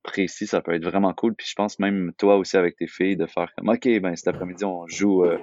précis, 0.07 0.47
ça 0.47 0.61
peut 0.61 0.73
être 0.73 0.83
vraiment 0.83 1.13
cool. 1.13 1.35
Puis 1.35 1.47
je 1.47 1.53
pense 1.53 1.77
même 1.77 2.11
toi 2.17 2.37
aussi 2.37 2.57
avec 2.57 2.77
tes 2.77 2.87
filles 2.87 3.17
de 3.17 3.27
faire 3.27 3.53
comme 3.55 3.69
OK, 3.69 3.87
ben 4.01 4.15
cet 4.15 4.29
après-midi, 4.29 4.65
on 4.65 4.87
joue, 4.87 5.23
euh, 5.23 5.37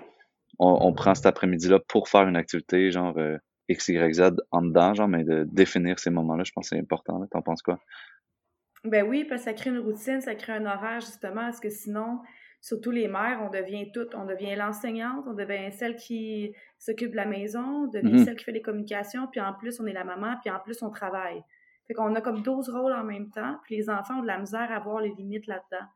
on, 0.58 0.92
prend 0.92 1.14
cet 1.14 1.26
après-midi-là 1.26 1.78
pour 1.86 2.08
faire 2.08 2.26
une 2.26 2.36
activité, 2.36 2.90
genre 2.90 3.16
euh, 3.18 3.36
X, 3.68 3.88
Y, 3.88 4.14
Z 4.14 4.22
en 4.50 4.62
dedans, 4.62 4.94
genre, 4.94 5.08
mais 5.08 5.22
de 5.22 5.44
définir 5.44 5.98
ces 5.98 6.10
moments-là, 6.10 6.42
je 6.44 6.52
pense 6.52 6.68
que 6.68 6.76
c'est 6.76 6.80
important. 6.80 7.24
T'en 7.30 7.42
penses 7.42 7.62
quoi? 7.62 7.78
Ben 8.84 9.06
oui, 9.06 9.24
parce 9.24 9.42
que 9.42 9.44
ça 9.50 9.54
crée 9.54 9.70
une 9.70 9.78
routine, 9.78 10.20
ça 10.20 10.34
crée 10.34 10.52
un 10.52 10.66
horaire, 10.66 11.00
justement, 11.00 11.42
parce 11.42 11.60
que 11.60 11.70
sinon, 11.70 12.20
surtout 12.60 12.90
les 12.90 13.08
mères, 13.08 13.40
on 13.42 13.50
devient 13.50 13.90
toutes, 13.92 14.14
on 14.14 14.26
devient 14.26 14.56
l'enseignante, 14.56 15.24
on 15.26 15.34
devient 15.34 15.72
celle 15.72 15.96
qui 15.96 16.54
s'occupe 16.78 17.12
de 17.12 17.16
la 17.16 17.24
maison, 17.24 17.84
on 17.84 17.86
devient 17.86 18.12
mm-hmm. 18.12 18.24
celle 18.24 18.36
qui 18.36 18.44
fait 18.44 18.52
les 18.52 18.62
communications, 18.62 19.26
puis 19.30 19.40
en 19.40 19.54
plus, 19.54 19.80
on 19.80 19.86
est 19.86 19.92
la 19.92 20.04
maman, 20.04 20.36
puis 20.42 20.50
en 20.50 20.60
plus, 20.60 20.82
on 20.82 20.90
travaille. 20.90 21.42
Fait 21.86 21.94
qu'on 21.94 22.14
a 22.14 22.20
comme 22.20 22.42
12 22.42 22.70
rôles 22.70 22.92
en 22.92 23.04
même 23.04 23.30
temps, 23.30 23.58
puis 23.64 23.76
les 23.76 23.90
enfants 23.90 24.18
ont 24.18 24.22
de 24.22 24.26
la 24.26 24.38
misère 24.38 24.70
à 24.72 24.78
voir 24.78 25.00
les 25.00 25.12
limites 25.14 25.46
là-dedans. 25.46 25.86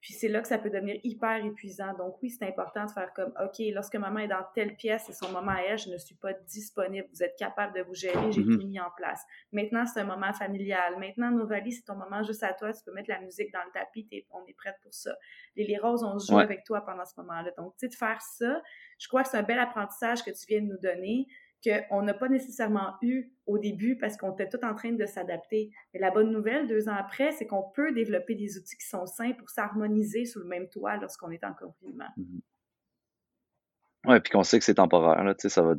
Puis 0.00 0.14
c'est 0.14 0.28
là 0.28 0.40
que 0.40 0.46
ça 0.46 0.58
peut 0.58 0.70
devenir 0.70 0.96
hyper 1.02 1.44
épuisant. 1.44 1.92
Donc 1.94 2.18
oui, 2.22 2.30
c'est 2.30 2.46
important 2.46 2.84
de 2.84 2.90
faire 2.90 3.12
comme, 3.14 3.32
OK, 3.42 3.60
lorsque 3.72 3.96
maman 3.96 4.20
est 4.20 4.28
dans 4.28 4.44
telle 4.54 4.76
pièce, 4.76 5.04
c'est 5.06 5.12
son 5.12 5.30
moment 5.32 5.50
à 5.50 5.62
elle, 5.62 5.78
je 5.78 5.90
ne 5.90 5.98
suis 5.98 6.14
pas 6.14 6.32
disponible. 6.32 7.08
Vous 7.12 7.22
êtes 7.22 7.36
capable 7.36 7.74
de 7.74 7.82
vous 7.82 7.94
gérer, 7.94 8.30
j'ai 8.30 8.42
mm-hmm. 8.42 8.60
tout 8.60 8.66
mis 8.66 8.78
en 8.78 8.90
place. 8.96 9.24
Maintenant, 9.50 9.86
c'est 9.86 10.00
un 10.00 10.04
moment 10.04 10.32
familial. 10.32 10.98
Maintenant, 11.00 11.32
Novalie, 11.32 11.72
c'est 11.72 11.82
ton 11.82 11.96
moment 11.96 12.22
juste 12.22 12.44
à 12.44 12.52
toi. 12.52 12.72
Tu 12.72 12.84
peux 12.84 12.92
mettre 12.92 13.10
la 13.10 13.20
musique 13.20 13.52
dans 13.52 13.64
le 13.64 13.72
tapis, 13.72 14.08
on 14.30 14.46
est 14.46 14.54
prête 14.54 14.76
pour 14.82 14.94
ça. 14.94 15.16
Les, 15.56 15.66
les 15.66 15.78
roses, 15.78 16.04
on 16.04 16.16
joue 16.18 16.38
avec 16.38 16.62
toi 16.64 16.80
pendant 16.82 17.04
ce 17.04 17.14
moment-là. 17.20 17.50
Donc, 17.58 17.72
tu 17.72 17.80
sais, 17.80 17.88
de 17.88 17.94
faire 17.94 18.22
ça, 18.22 18.62
je 19.00 19.08
crois 19.08 19.24
que 19.24 19.30
c'est 19.30 19.38
un 19.38 19.42
bel 19.42 19.58
apprentissage 19.58 20.22
que 20.22 20.30
tu 20.30 20.46
viens 20.46 20.60
de 20.60 20.66
nous 20.66 20.78
donner 20.78 21.26
qu'on 21.62 22.02
n'a 22.02 22.14
pas 22.14 22.28
nécessairement 22.28 22.94
eu 23.02 23.32
au 23.46 23.58
début 23.58 23.96
parce 23.96 24.16
qu'on 24.16 24.32
était 24.32 24.48
tout 24.48 24.64
en 24.64 24.74
train 24.74 24.92
de 24.92 25.06
s'adapter. 25.06 25.70
Mais 25.92 26.00
la 26.00 26.10
bonne 26.10 26.30
nouvelle, 26.30 26.66
deux 26.66 26.88
ans 26.88 26.96
après, 26.96 27.32
c'est 27.32 27.46
qu'on 27.46 27.64
peut 27.74 27.92
développer 27.92 28.34
des 28.34 28.56
outils 28.58 28.76
qui 28.76 28.86
sont 28.86 29.06
sains 29.06 29.32
pour 29.32 29.50
s'harmoniser 29.50 30.24
sous 30.24 30.40
le 30.40 30.46
même 30.46 30.68
toit 30.68 30.96
lorsqu'on 30.96 31.30
est 31.30 31.44
en 31.44 31.52
confinement. 31.54 32.08
Mm-hmm. 32.16 32.40
Oui, 34.06 34.20
puis 34.20 34.30
qu'on 34.30 34.42
sait 34.44 34.58
que 34.58 34.64
c'est 34.64 34.74
temporaire, 34.74 35.24
là, 35.24 35.34
ça 35.36 35.62
va, 35.62 35.74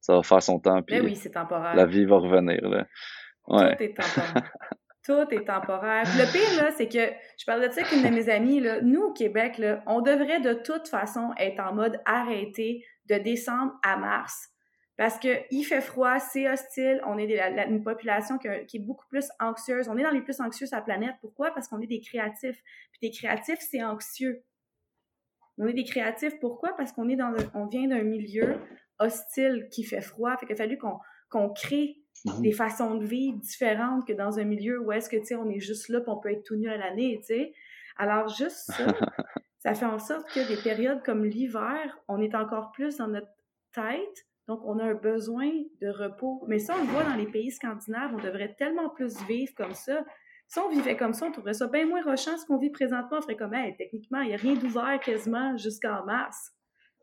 ça 0.00 0.16
va 0.16 0.22
faire 0.22 0.42
son 0.42 0.58
temps, 0.58 0.82
puis 0.82 0.96
ben 0.96 1.04
oui, 1.04 1.14
c'est 1.14 1.30
temporaire. 1.30 1.74
la 1.74 1.86
vie 1.86 2.04
va 2.04 2.16
revenir. 2.16 2.60
Là. 2.68 2.86
Ouais. 3.46 3.76
Tout 3.76 3.82
est 3.82 3.94
temporaire. 3.94 4.52
Tout 5.02 5.26
est 5.30 5.44
temporaire. 5.46 6.04
le 6.04 6.30
pire, 6.30 6.62
là, 6.62 6.70
c'est 6.72 6.88
que 6.88 7.12
je 7.38 7.46
parlais 7.46 7.68
de 7.68 7.72
ça 7.72 7.80
avec 7.80 7.92
une 7.92 8.02
de 8.02 8.14
mes 8.14 8.28
amies. 8.28 8.60
Là, 8.60 8.82
nous, 8.82 9.00
au 9.00 9.12
Québec, 9.12 9.56
là, 9.56 9.82
on 9.86 10.02
devrait 10.02 10.40
de 10.40 10.52
toute 10.52 10.88
façon 10.88 11.30
être 11.38 11.58
en 11.60 11.72
mode 11.72 11.98
arrêté 12.04 12.84
de 13.08 13.16
décembre 13.16 13.72
à 13.82 13.96
mars 13.96 14.50
parce 15.00 15.18
qu'il 15.18 15.64
fait 15.64 15.80
froid, 15.80 16.18
c'est 16.18 16.46
hostile, 16.46 17.00
on 17.06 17.16
est 17.16 17.34
une 17.70 17.82
population 17.82 18.36
qui, 18.36 18.48
est 18.48 18.80
beaucoup 18.80 19.06
plus 19.08 19.30
anxieuse. 19.40 19.88
On 19.88 19.96
est 19.96 20.02
dans 20.02 20.10
les 20.10 20.20
plus 20.20 20.38
anxieux 20.42 20.66
sur 20.66 20.76
la 20.76 20.82
planète. 20.82 21.14
Pourquoi? 21.22 21.52
Parce 21.52 21.68
qu'on 21.68 21.80
est 21.80 21.86
des 21.86 22.02
créatifs. 22.02 22.62
Puis 22.92 23.08
des 23.08 23.10
créatifs, 23.10 23.60
c'est 23.60 23.82
anxieux. 23.82 24.44
On 25.56 25.66
est 25.66 25.72
des 25.72 25.84
créatifs, 25.84 26.38
pourquoi? 26.38 26.76
Parce 26.76 26.92
qu'on 26.92 27.08
est 27.08 27.16
dans 27.16 27.32
on 27.54 27.64
vient 27.64 27.88
d'un 27.88 28.02
milieu 28.02 28.58
hostile 28.98 29.68
qui 29.72 29.84
fait 29.84 30.02
froid. 30.02 30.36
Fait 30.36 30.44
qu'il 30.44 30.52
a 30.52 30.58
fallu 30.58 30.76
qu'on 30.76 31.48
crée 31.48 31.96
mhm. 32.26 32.42
des 32.42 32.52
façons 32.52 32.96
de 32.96 33.06
vivre 33.06 33.38
différentes 33.38 34.06
que 34.06 34.12
dans 34.12 34.38
un 34.38 34.44
milieu 34.44 34.82
où 34.82 34.92
est-ce 34.92 35.08
que, 35.08 35.16
tu 35.16 35.24
sais, 35.24 35.34
on 35.34 35.48
est 35.48 35.60
juste 35.60 35.88
là 35.88 36.00
puis 36.02 36.10
on 36.10 36.20
peut 36.20 36.30
être 36.30 36.44
tout 36.44 36.56
nu 36.56 36.68
à 36.68 36.76
l'année, 36.76 37.16
tu 37.20 37.28
sais. 37.28 37.54
Alors, 37.96 38.28
juste 38.28 38.70
ça, 38.70 38.84
ça 39.60 39.72
fait 39.72 39.86
en 39.86 39.98
sorte 39.98 40.30
que 40.30 40.46
des 40.46 40.62
périodes 40.62 41.02
comme 41.02 41.24
l'hiver, 41.24 41.98
on 42.06 42.20
est 42.20 42.34
encore 42.34 42.70
plus 42.72 42.98
dans 42.98 43.08
notre 43.08 43.32
tête 43.72 44.26
donc, 44.50 44.62
on 44.64 44.80
a 44.80 44.84
un 44.84 44.94
besoin 44.94 45.48
de 45.80 45.88
repos. 45.90 46.44
Mais 46.48 46.58
ça, 46.58 46.74
on 46.76 46.82
le 46.82 46.90
voit 46.90 47.04
dans 47.04 47.14
les 47.14 47.28
pays 47.28 47.52
scandinaves, 47.52 48.10
on 48.12 48.20
devrait 48.20 48.56
tellement 48.58 48.88
plus 48.88 49.16
vivre 49.28 49.52
comme 49.56 49.74
ça. 49.74 50.04
Si 50.48 50.58
on 50.58 50.68
vivait 50.68 50.96
comme 50.96 51.12
ça, 51.12 51.26
on 51.26 51.30
trouverait 51.30 51.54
ça 51.54 51.68
bien 51.68 51.86
moins 51.86 52.02
rochant. 52.02 52.36
Ce 52.36 52.44
qu'on 52.46 52.58
vit 52.58 52.70
présentement, 52.70 53.18
on 53.18 53.22
ferait 53.22 53.36
comme, 53.36 53.54
hey, 53.54 53.76
techniquement, 53.76 54.22
il 54.22 54.30
n'y 54.30 54.34
a 54.34 54.38
rien 54.38 54.54
d'ouvert 54.54 54.98
quasiment 55.04 55.56
jusqu'en 55.56 56.04
mars. 56.04 56.50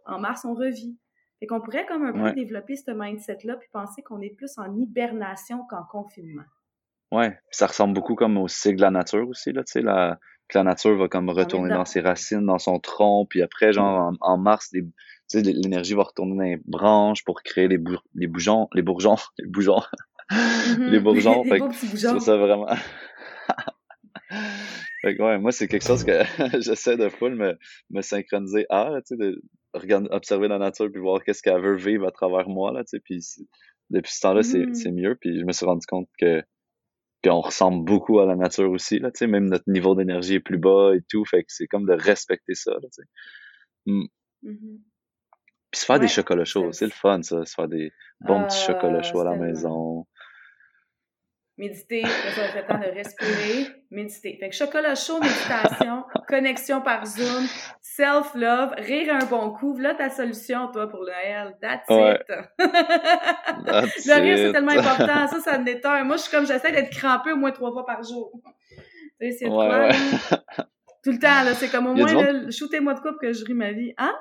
En 0.06 0.20
mars, 0.20 0.44
on 0.44 0.56
revit. 0.56 1.00
Et 1.39 1.48
qu'on 1.48 1.62
pourrait 1.62 1.86
comme 1.86 2.04
un 2.04 2.12
peu 2.12 2.34
développer 2.34 2.75
ce 2.75 2.92
mindset-là 2.92 3.56
puis 3.56 3.70
penser 3.72 4.01
qu'on 4.01 4.20
est 4.20 4.36
plus 4.36 4.58
en 4.58 4.75
hibernation 4.75 5.66
qu'en 5.70 5.86
confinement. 5.86 6.44
Ouais, 7.13 7.39
ça 7.51 7.68
ressemble 7.68 7.94
beaucoup 7.94 8.16
comme 8.16 8.38
au 8.38 8.50
cycle 8.50 8.75
de 8.75 8.82
la 8.82 8.92
nature 8.92 9.30
aussi, 9.30 9.54
là, 9.54 9.63
tu 9.63 9.72
sais, 9.72 9.82
la, 9.82 10.20
que 10.50 10.58
la 10.58 10.66
nature 10.66 10.98
va 10.98 11.08
comme 11.08 11.30
retourner 11.30 11.74
dans 11.74 11.86
ses 11.86 12.01
racines, 12.01 12.46
dans 12.46 12.58
son 12.58 12.80
tronc, 12.80 13.25
puis 13.30 13.42
après, 13.42 13.72
genre, 13.72 14.12
en, 14.20 14.38
mars, 14.38 14.74
l'énergie 15.34 15.94
va 15.94 16.04
retourner 16.04 16.36
dans 16.36 16.44
les 16.44 16.62
branches 16.66 17.24
pour 17.24 17.42
créer 17.44 17.68
les, 17.68 17.80
les 18.16 18.28
bourgeons, 18.28 18.68
les 18.74 18.82
bourgeons, 18.82 19.18
les 19.40 19.48
bourgeons, 19.48 19.82
les 20.78 21.00
bourgeons. 21.00 21.44
fait 21.44 21.60
que, 21.60 22.20
ça 22.20 22.38
vraiment. 22.38 22.68
fait 25.02 25.16
que, 25.16 25.22
ouais, 25.22 25.40
moi, 25.40 25.52
c'est 25.52 25.68
quelque 25.68 25.86
chose 25.86 26.04
que 26.04 26.24
j'essaie 26.62 26.98
de 26.98 27.10
full 27.10 27.36
me, 27.36 27.58
me 27.90 28.02
synchroniser 28.02 28.66
à, 28.70 28.92
tu 29.06 29.16
sais, 29.16 29.18
de 29.18 29.42
regarder, 29.74 30.08
observer 30.12 30.48
la 30.48 30.58
nature 30.58 30.90
puis 30.92 31.02
voir 31.02 31.24
qu'est-ce 31.24 31.42
qu'elle 31.42 31.62
veut 31.62 31.78
vivre 31.78 32.08
à 32.08 32.12
travers 32.12 32.50
moi, 32.50 32.72
là, 32.72 32.84
tu 32.84 32.92
sais, 32.92 33.00
puis 33.00 33.24
depuis 33.90 34.14
ce 34.14 34.22
temps-là, 34.22 34.44
c'est 34.44 34.66
mm. 34.66 34.94
mieux, 34.94 35.16
puis 35.16 35.40
je 35.40 35.46
me 35.46 35.52
suis 35.52 35.66
rendu 35.66 35.86
compte 35.86 36.10
que 36.20 36.44
qu'on 37.24 37.42
ressemble 37.42 37.84
beaucoup 37.84 38.20
à 38.20 38.28
la 38.28 38.36
nature 38.36 38.70
aussi, 38.70 39.00
là, 39.00 39.10
tu 39.12 39.20
sais, 39.20 39.28
même 39.28 39.50
notre 39.50 39.70
niveau 39.70 39.96
d'énergie 39.96 40.36
est 40.36 40.40
plus 40.40 40.60
bas 40.60 40.94
et 40.96 41.02
tout, 41.10 41.26
fait 41.26 41.44
que 41.44 41.50
c'est 41.50 41.68
comme 41.68 41.86
de 41.86 41.94
respecter 41.94 42.54
ça, 42.54 42.74
là, 42.74 42.82
tu 42.82 42.90
sais. 42.92 43.04
Mm. 43.86 44.06
Mm-hmm. 44.44 44.80
Puis 45.72 45.82
se 45.82 45.86
faire 45.86 46.00
des 46.00 46.08
chocolats 46.08 46.46
chauds, 46.46 46.72
c'est 46.72 46.86
le 46.86 46.92
fun, 46.92 47.22
ça, 47.24 47.46
se 47.46 47.54
faire 47.54 47.68
des 47.68 47.92
bons 48.22 48.44
petits 48.46 48.62
chocolats 48.62 49.04
chauds 49.04 49.22
à 49.22 49.26
la 49.26 49.36
maison. 49.36 50.06
Méditer, 51.58 52.04
ça 52.04 52.56
le 52.56 52.68
temps 52.68 52.78
de 52.78 52.94
respirer, 52.94 53.68
méditer. 53.90 54.38
Fait 54.40 54.50
que 54.50 54.56
chocolat 54.56 54.94
chaud, 54.94 55.20
méditation, 55.20 56.04
connexion 56.28 56.82
par 56.82 57.04
Zoom, 57.08 57.48
self-love, 57.82 58.76
rire 58.78 59.16
un 59.16 59.26
bon 59.26 59.50
coup. 59.50 59.74
Voilà 59.74 59.96
ta 59.96 60.12
solution, 60.12 60.68
toi, 60.72 60.88
pour 60.88 61.00
Noël. 61.00 61.58
That's 61.60 61.88
it. 61.90 62.22
le 62.60 64.22
rire, 64.22 64.38
c'est 64.38 64.52
tellement 64.52 64.74
important. 64.74 65.28
Ça, 65.28 65.40
ça 65.40 65.58
en 65.58 65.66
un. 65.66 66.04
Moi, 66.04 66.18
je 66.18 66.22
suis 66.22 66.32
comme, 66.32 66.46
j'essaie 66.46 66.72
d'être 66.72 66.92
crampé 66.92 67.32
au 67.32 67.38
moins 67.38 67.52
trois 67.52 67.72
fois 67.72 67.88
par 67.88 68.04
jour. 68.04 68.32
Tu 69.20 69.32
sais, 69.32 69.38
c'est 69.40 69.50
ouais, 69.50 69.90
Tout 71.04 71.12
le 71.12 71.20
temps, 71.20 71.44
là. 71.44 71.56
C'est 71.56 71.70
comme 71.70 71.88
au 71.88 71.96
moins, 71.96 72.52
shootez-moi 72.52 72.94
de 72.94 73.00
coupe 73.00 73.18
que 73.20 73.34
je 73.34 73.44
ris 73.44 73.56
ma 73.56 73.72
vie. 73.72 73.96
Hein? 73.98 74.14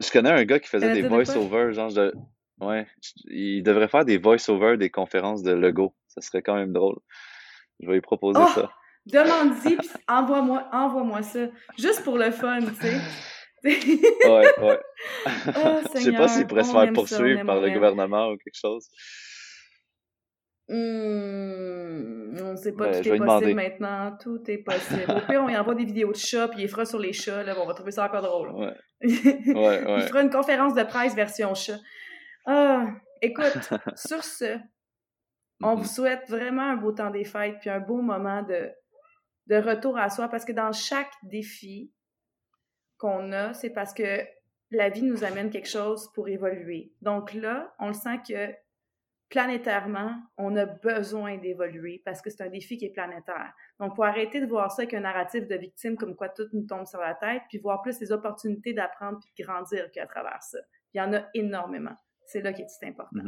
Je 0.00 0.10
connais 0.10 0.30
un 0.30 0.44
gars 0.44 0.60
qui 0.60 0.68
faisait 0.68 0.92
des 0.92 1.08
voice-overs, 1.08 1.72
genre 1.72 1.92
de. 1.92 2.12
Ouais, 2.60 2.86
il 3.26 3.62
devrait 3.62 3.88
faire 3.88 4.04
des 4.04 4.18
voice-overs 4.18 4.78
des 4.78 4.90
conférences 4.90 5.42
de 5.42 5.52
Lego. 5.52 5.94
Ça 6.08 6.20
serait 6.20 6.42
quand 6.42 6.56
même 6.56 6.72
drôle. 6.72 6.96
Je 7.80 7.86
vais 7.86 7.94
lui 7.94 8.00
proposer 8.00 8.40
oh! 8.42 8.48
ça. 8.52 8.70
Demande-y, 9.06 9.78
envoie-moi 10.08 10.68
envoie 10.72 11.22
ça. 11.22 11.46
Juste 11.78 12.04
pour 12.04 12.18
le 12.18 12.30
fun, 12.30 12.60
tu 12.60 12.74
sais. 12.74 13.00
ouais, 13.64 14.60
ouais. 14.60 14.80
Oh, 15.56 15.80
Je 15.94 16.00
sais 16.00 16.12
pas 16.12 16.28
s'il 16.28 16.46
pourrait 16.46 16.64
se 16.64 16.72
faire 16.72 16.92
poursuivre 16.92 17.44
par 17.44 17.60
le 17.60 17.70
gouvernement 17.70 18.28
ou 18.30 18.36
quelque 18.36 18.58
chose. 18.60 18.88
Hmm, 20.68 22.36
on 22.42 22.52
ne 22.52 22.56
sait 22.56 22.72
pas, 22.72 22.88
Ben, 22.90 23.02
tout 23.02 23.08
est 23.08 23.18
possible 23.18 23.18
demander. 23.18 23.54
maintenant. 23.54 24.16
Tout 24.20 24.50
est 24.50 24.58
possible. 24.58 25.04
Au 25.08 25.20
pire, 25.26 25.42
on 25.42 25.48
y 25.48 25.56
envoie 25.56 25.74
des 25.74 25.84
vidéos 25.84 26.12
de 26.12 26.16
chats, 26.16 26.48
puis 26.48 26.62
il 26.62 26.68
fera 26.68 26.84
sur 26.84 26.98
les 26.98 27.12
chats, 27.12 27.42
là, 27.42 27.54
on 27.58 27.66
va 27.66 27.74
trouver 27.74 27.90
ça 27.90 28.04
encore 28.06 28.22
drôle. 28.22 28.50
Ouais, 28.50 28.74
il 29.00 29.54
ouais, 29.56 29.84
ouais. 29.84 30.00
fera 30.08 30.22
une 30.22 30.30
conférence 30.30 30.74
de 30.74 30.82
presse 30.82 31.14
version 31.14 31.54
chat. 31.54 31.78
Ah, 32.46 32.86
écoute, 33.22 33.70
sur 33.96 34.22
ce, 34.24 34.58
on 35.62 35.74
vous 35.74 35.86
souhaite 35.86 36.28
vraiment 36.28 36.62
un 36.70 36.76
beau 36.76 36.92
temps 36.92 37.10
des 37.10 37.24
fêtes, 37.24 37.56
puis 37.60 37.70
un 37.70 37.80
beau 37.80 38.00
moment 38.02 38.42
de, 38.42 38.70
de 39.46 39.56
retour 39.56 39.96
à 39.98 40.10
soi, 40.10 40.28
parce 40.28 40.44
que 40.44 40.52
dans 40.52 40.72
chaque 40.72 41.12
défi 41.22 41.92
qu'on 42.98 43.32
a, 43.32 43.54
c'est 43.54 43.70
parce 43.70 43.94
que 43.94 44.20
la 44.70 44.90
vie 44.90 45.02
nous 45.02 45.24
amène 45.24 45.48
quelque 45.50 45.68
chose 45.68 46.10
pour 46.14 46.28
évoluer. 46.28 46.92
Donc 47.00 47.32
là, 47.32 47.74
on 47.78 47.88
le 47.88 47.94
sent 47.94 48.20
que 48.28 48.52
planétairement, 49.28 50.16
on 50.36 50.56
a 50.56 50.64
besoin 50.66 51.36
d'évoluer 51.36 52.00
parce 52.04 52.22
que 52.22 52.30
c'est 52.30 52.42
un 52.42 52.48
défi 52.48 52.78
qui 52.78 52.86
est 52.86 52.92
planétaire. 52.92 53.52
Donc, 53.78 53.94
faut 53.94 54.02
arrêter 54.02 54.40
de 54.40 54.46
voir 54.46 54.70
ça 54.72 54.82
avec 54.82 54.94
un 54.94 55.00
narratif 55.00 55.46
de 55.46 55.54
victime 55.56 55.96
comme 55.96 56.16
quoi 56.16 56.28
tout 56.28 56.48
nous 56.52 56.66
tombe 56.66 56.86
sur 56.86 57.00
la 57.00 57.14
tête, 57.14 57.42
puis 57.48 57.58
voir 57.58 57.82
plus 57.82 58.00
les 58.00 58.10
opportunités 58.12 58.72
d'apprendre 58.72 59.18
puis 59.20 59.30
de 59.38 59.44
grandir 59.44 59.90
qu'à 59.92 60.06
travers 60.06 60.42
ça. 60.42 60.58
Il 60.94 60.98
y 60.98 61.00
en 61.00 61.12
a 61.12 61.26
énormément. 61.34 61.96
C'est 62.26 62.40
là 62.40 62.52
qui 62.52 62.62
est 62.62 62.86
important. 62.86 63.20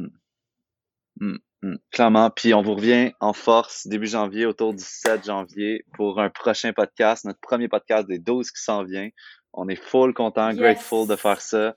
Mm. 1.16 1.76
Clairement. 1.90 2.30
Puis 2.30 2.54
on 2.54 2.62
vous 2.62 2.74
revient 2.74 3.12
en 3.20 3.34
force 3.34 3.86
début 3.86 4.06
janvier, 4.06 4.46
autour 4.46 4.72
du 4.72 4.82
7 4.82 5.26
janvier, 5.26 5.84
pour 5.94 6.18
un 6.18 6.30
prochain 6.30 6.72
podcast, 6.72 7.26
notre 7.26 7.40
premier 7.40 7.68
podcast 7.68 8.08
des 8.08 8.18
12 8.18 8.50
qui 8.50 8.62
s'en 8.62 8.84
vient. 8.84 9.10
On 9.52 9.68
est 9.68 9.76
full 9.76 10.14
content, 10.14 10.50
Yes. 10.50 10.58
grateful 10.58 11.06
de 11.06 11.16
faire 11.16 11.40
ça. 11.40 11.76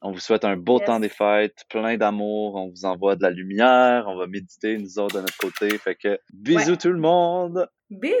On 0.00 0.12
vous 0.12 0.20
souhaite 0.20 0.44
un 0.44 0.56
beau 0.56 0.78
Yes. 0.78 0.86
temps 0.86 1.00
des 1.00 1.08
fêtes, 1.08 1.64
plein 1.68 1.96
d'amour. 1.96 2.54
On 2.54 2.68
vous 2.68 2.84
envoie 2.84 3.16
de 3.16 3.22
la 3.22 3.30
lumière. 3.30 4.04
On 4.08 4.16
va 4.16 4.26
méditer, 4.26 4.76
nous 4.78 4.98
autres, 4.98 5.16
de 5.16 5.20
notre 5.22 5.36
côté. 5.38 5.76
Fait 5.78 5.96
que 5.96 6.18
bisous 6.32 6.70
Ouais. 6.72 6.76
tout 6.76 6.90
le 6.92 6.98
monde! 7.00 7.68
Bisous! 7.90 8.12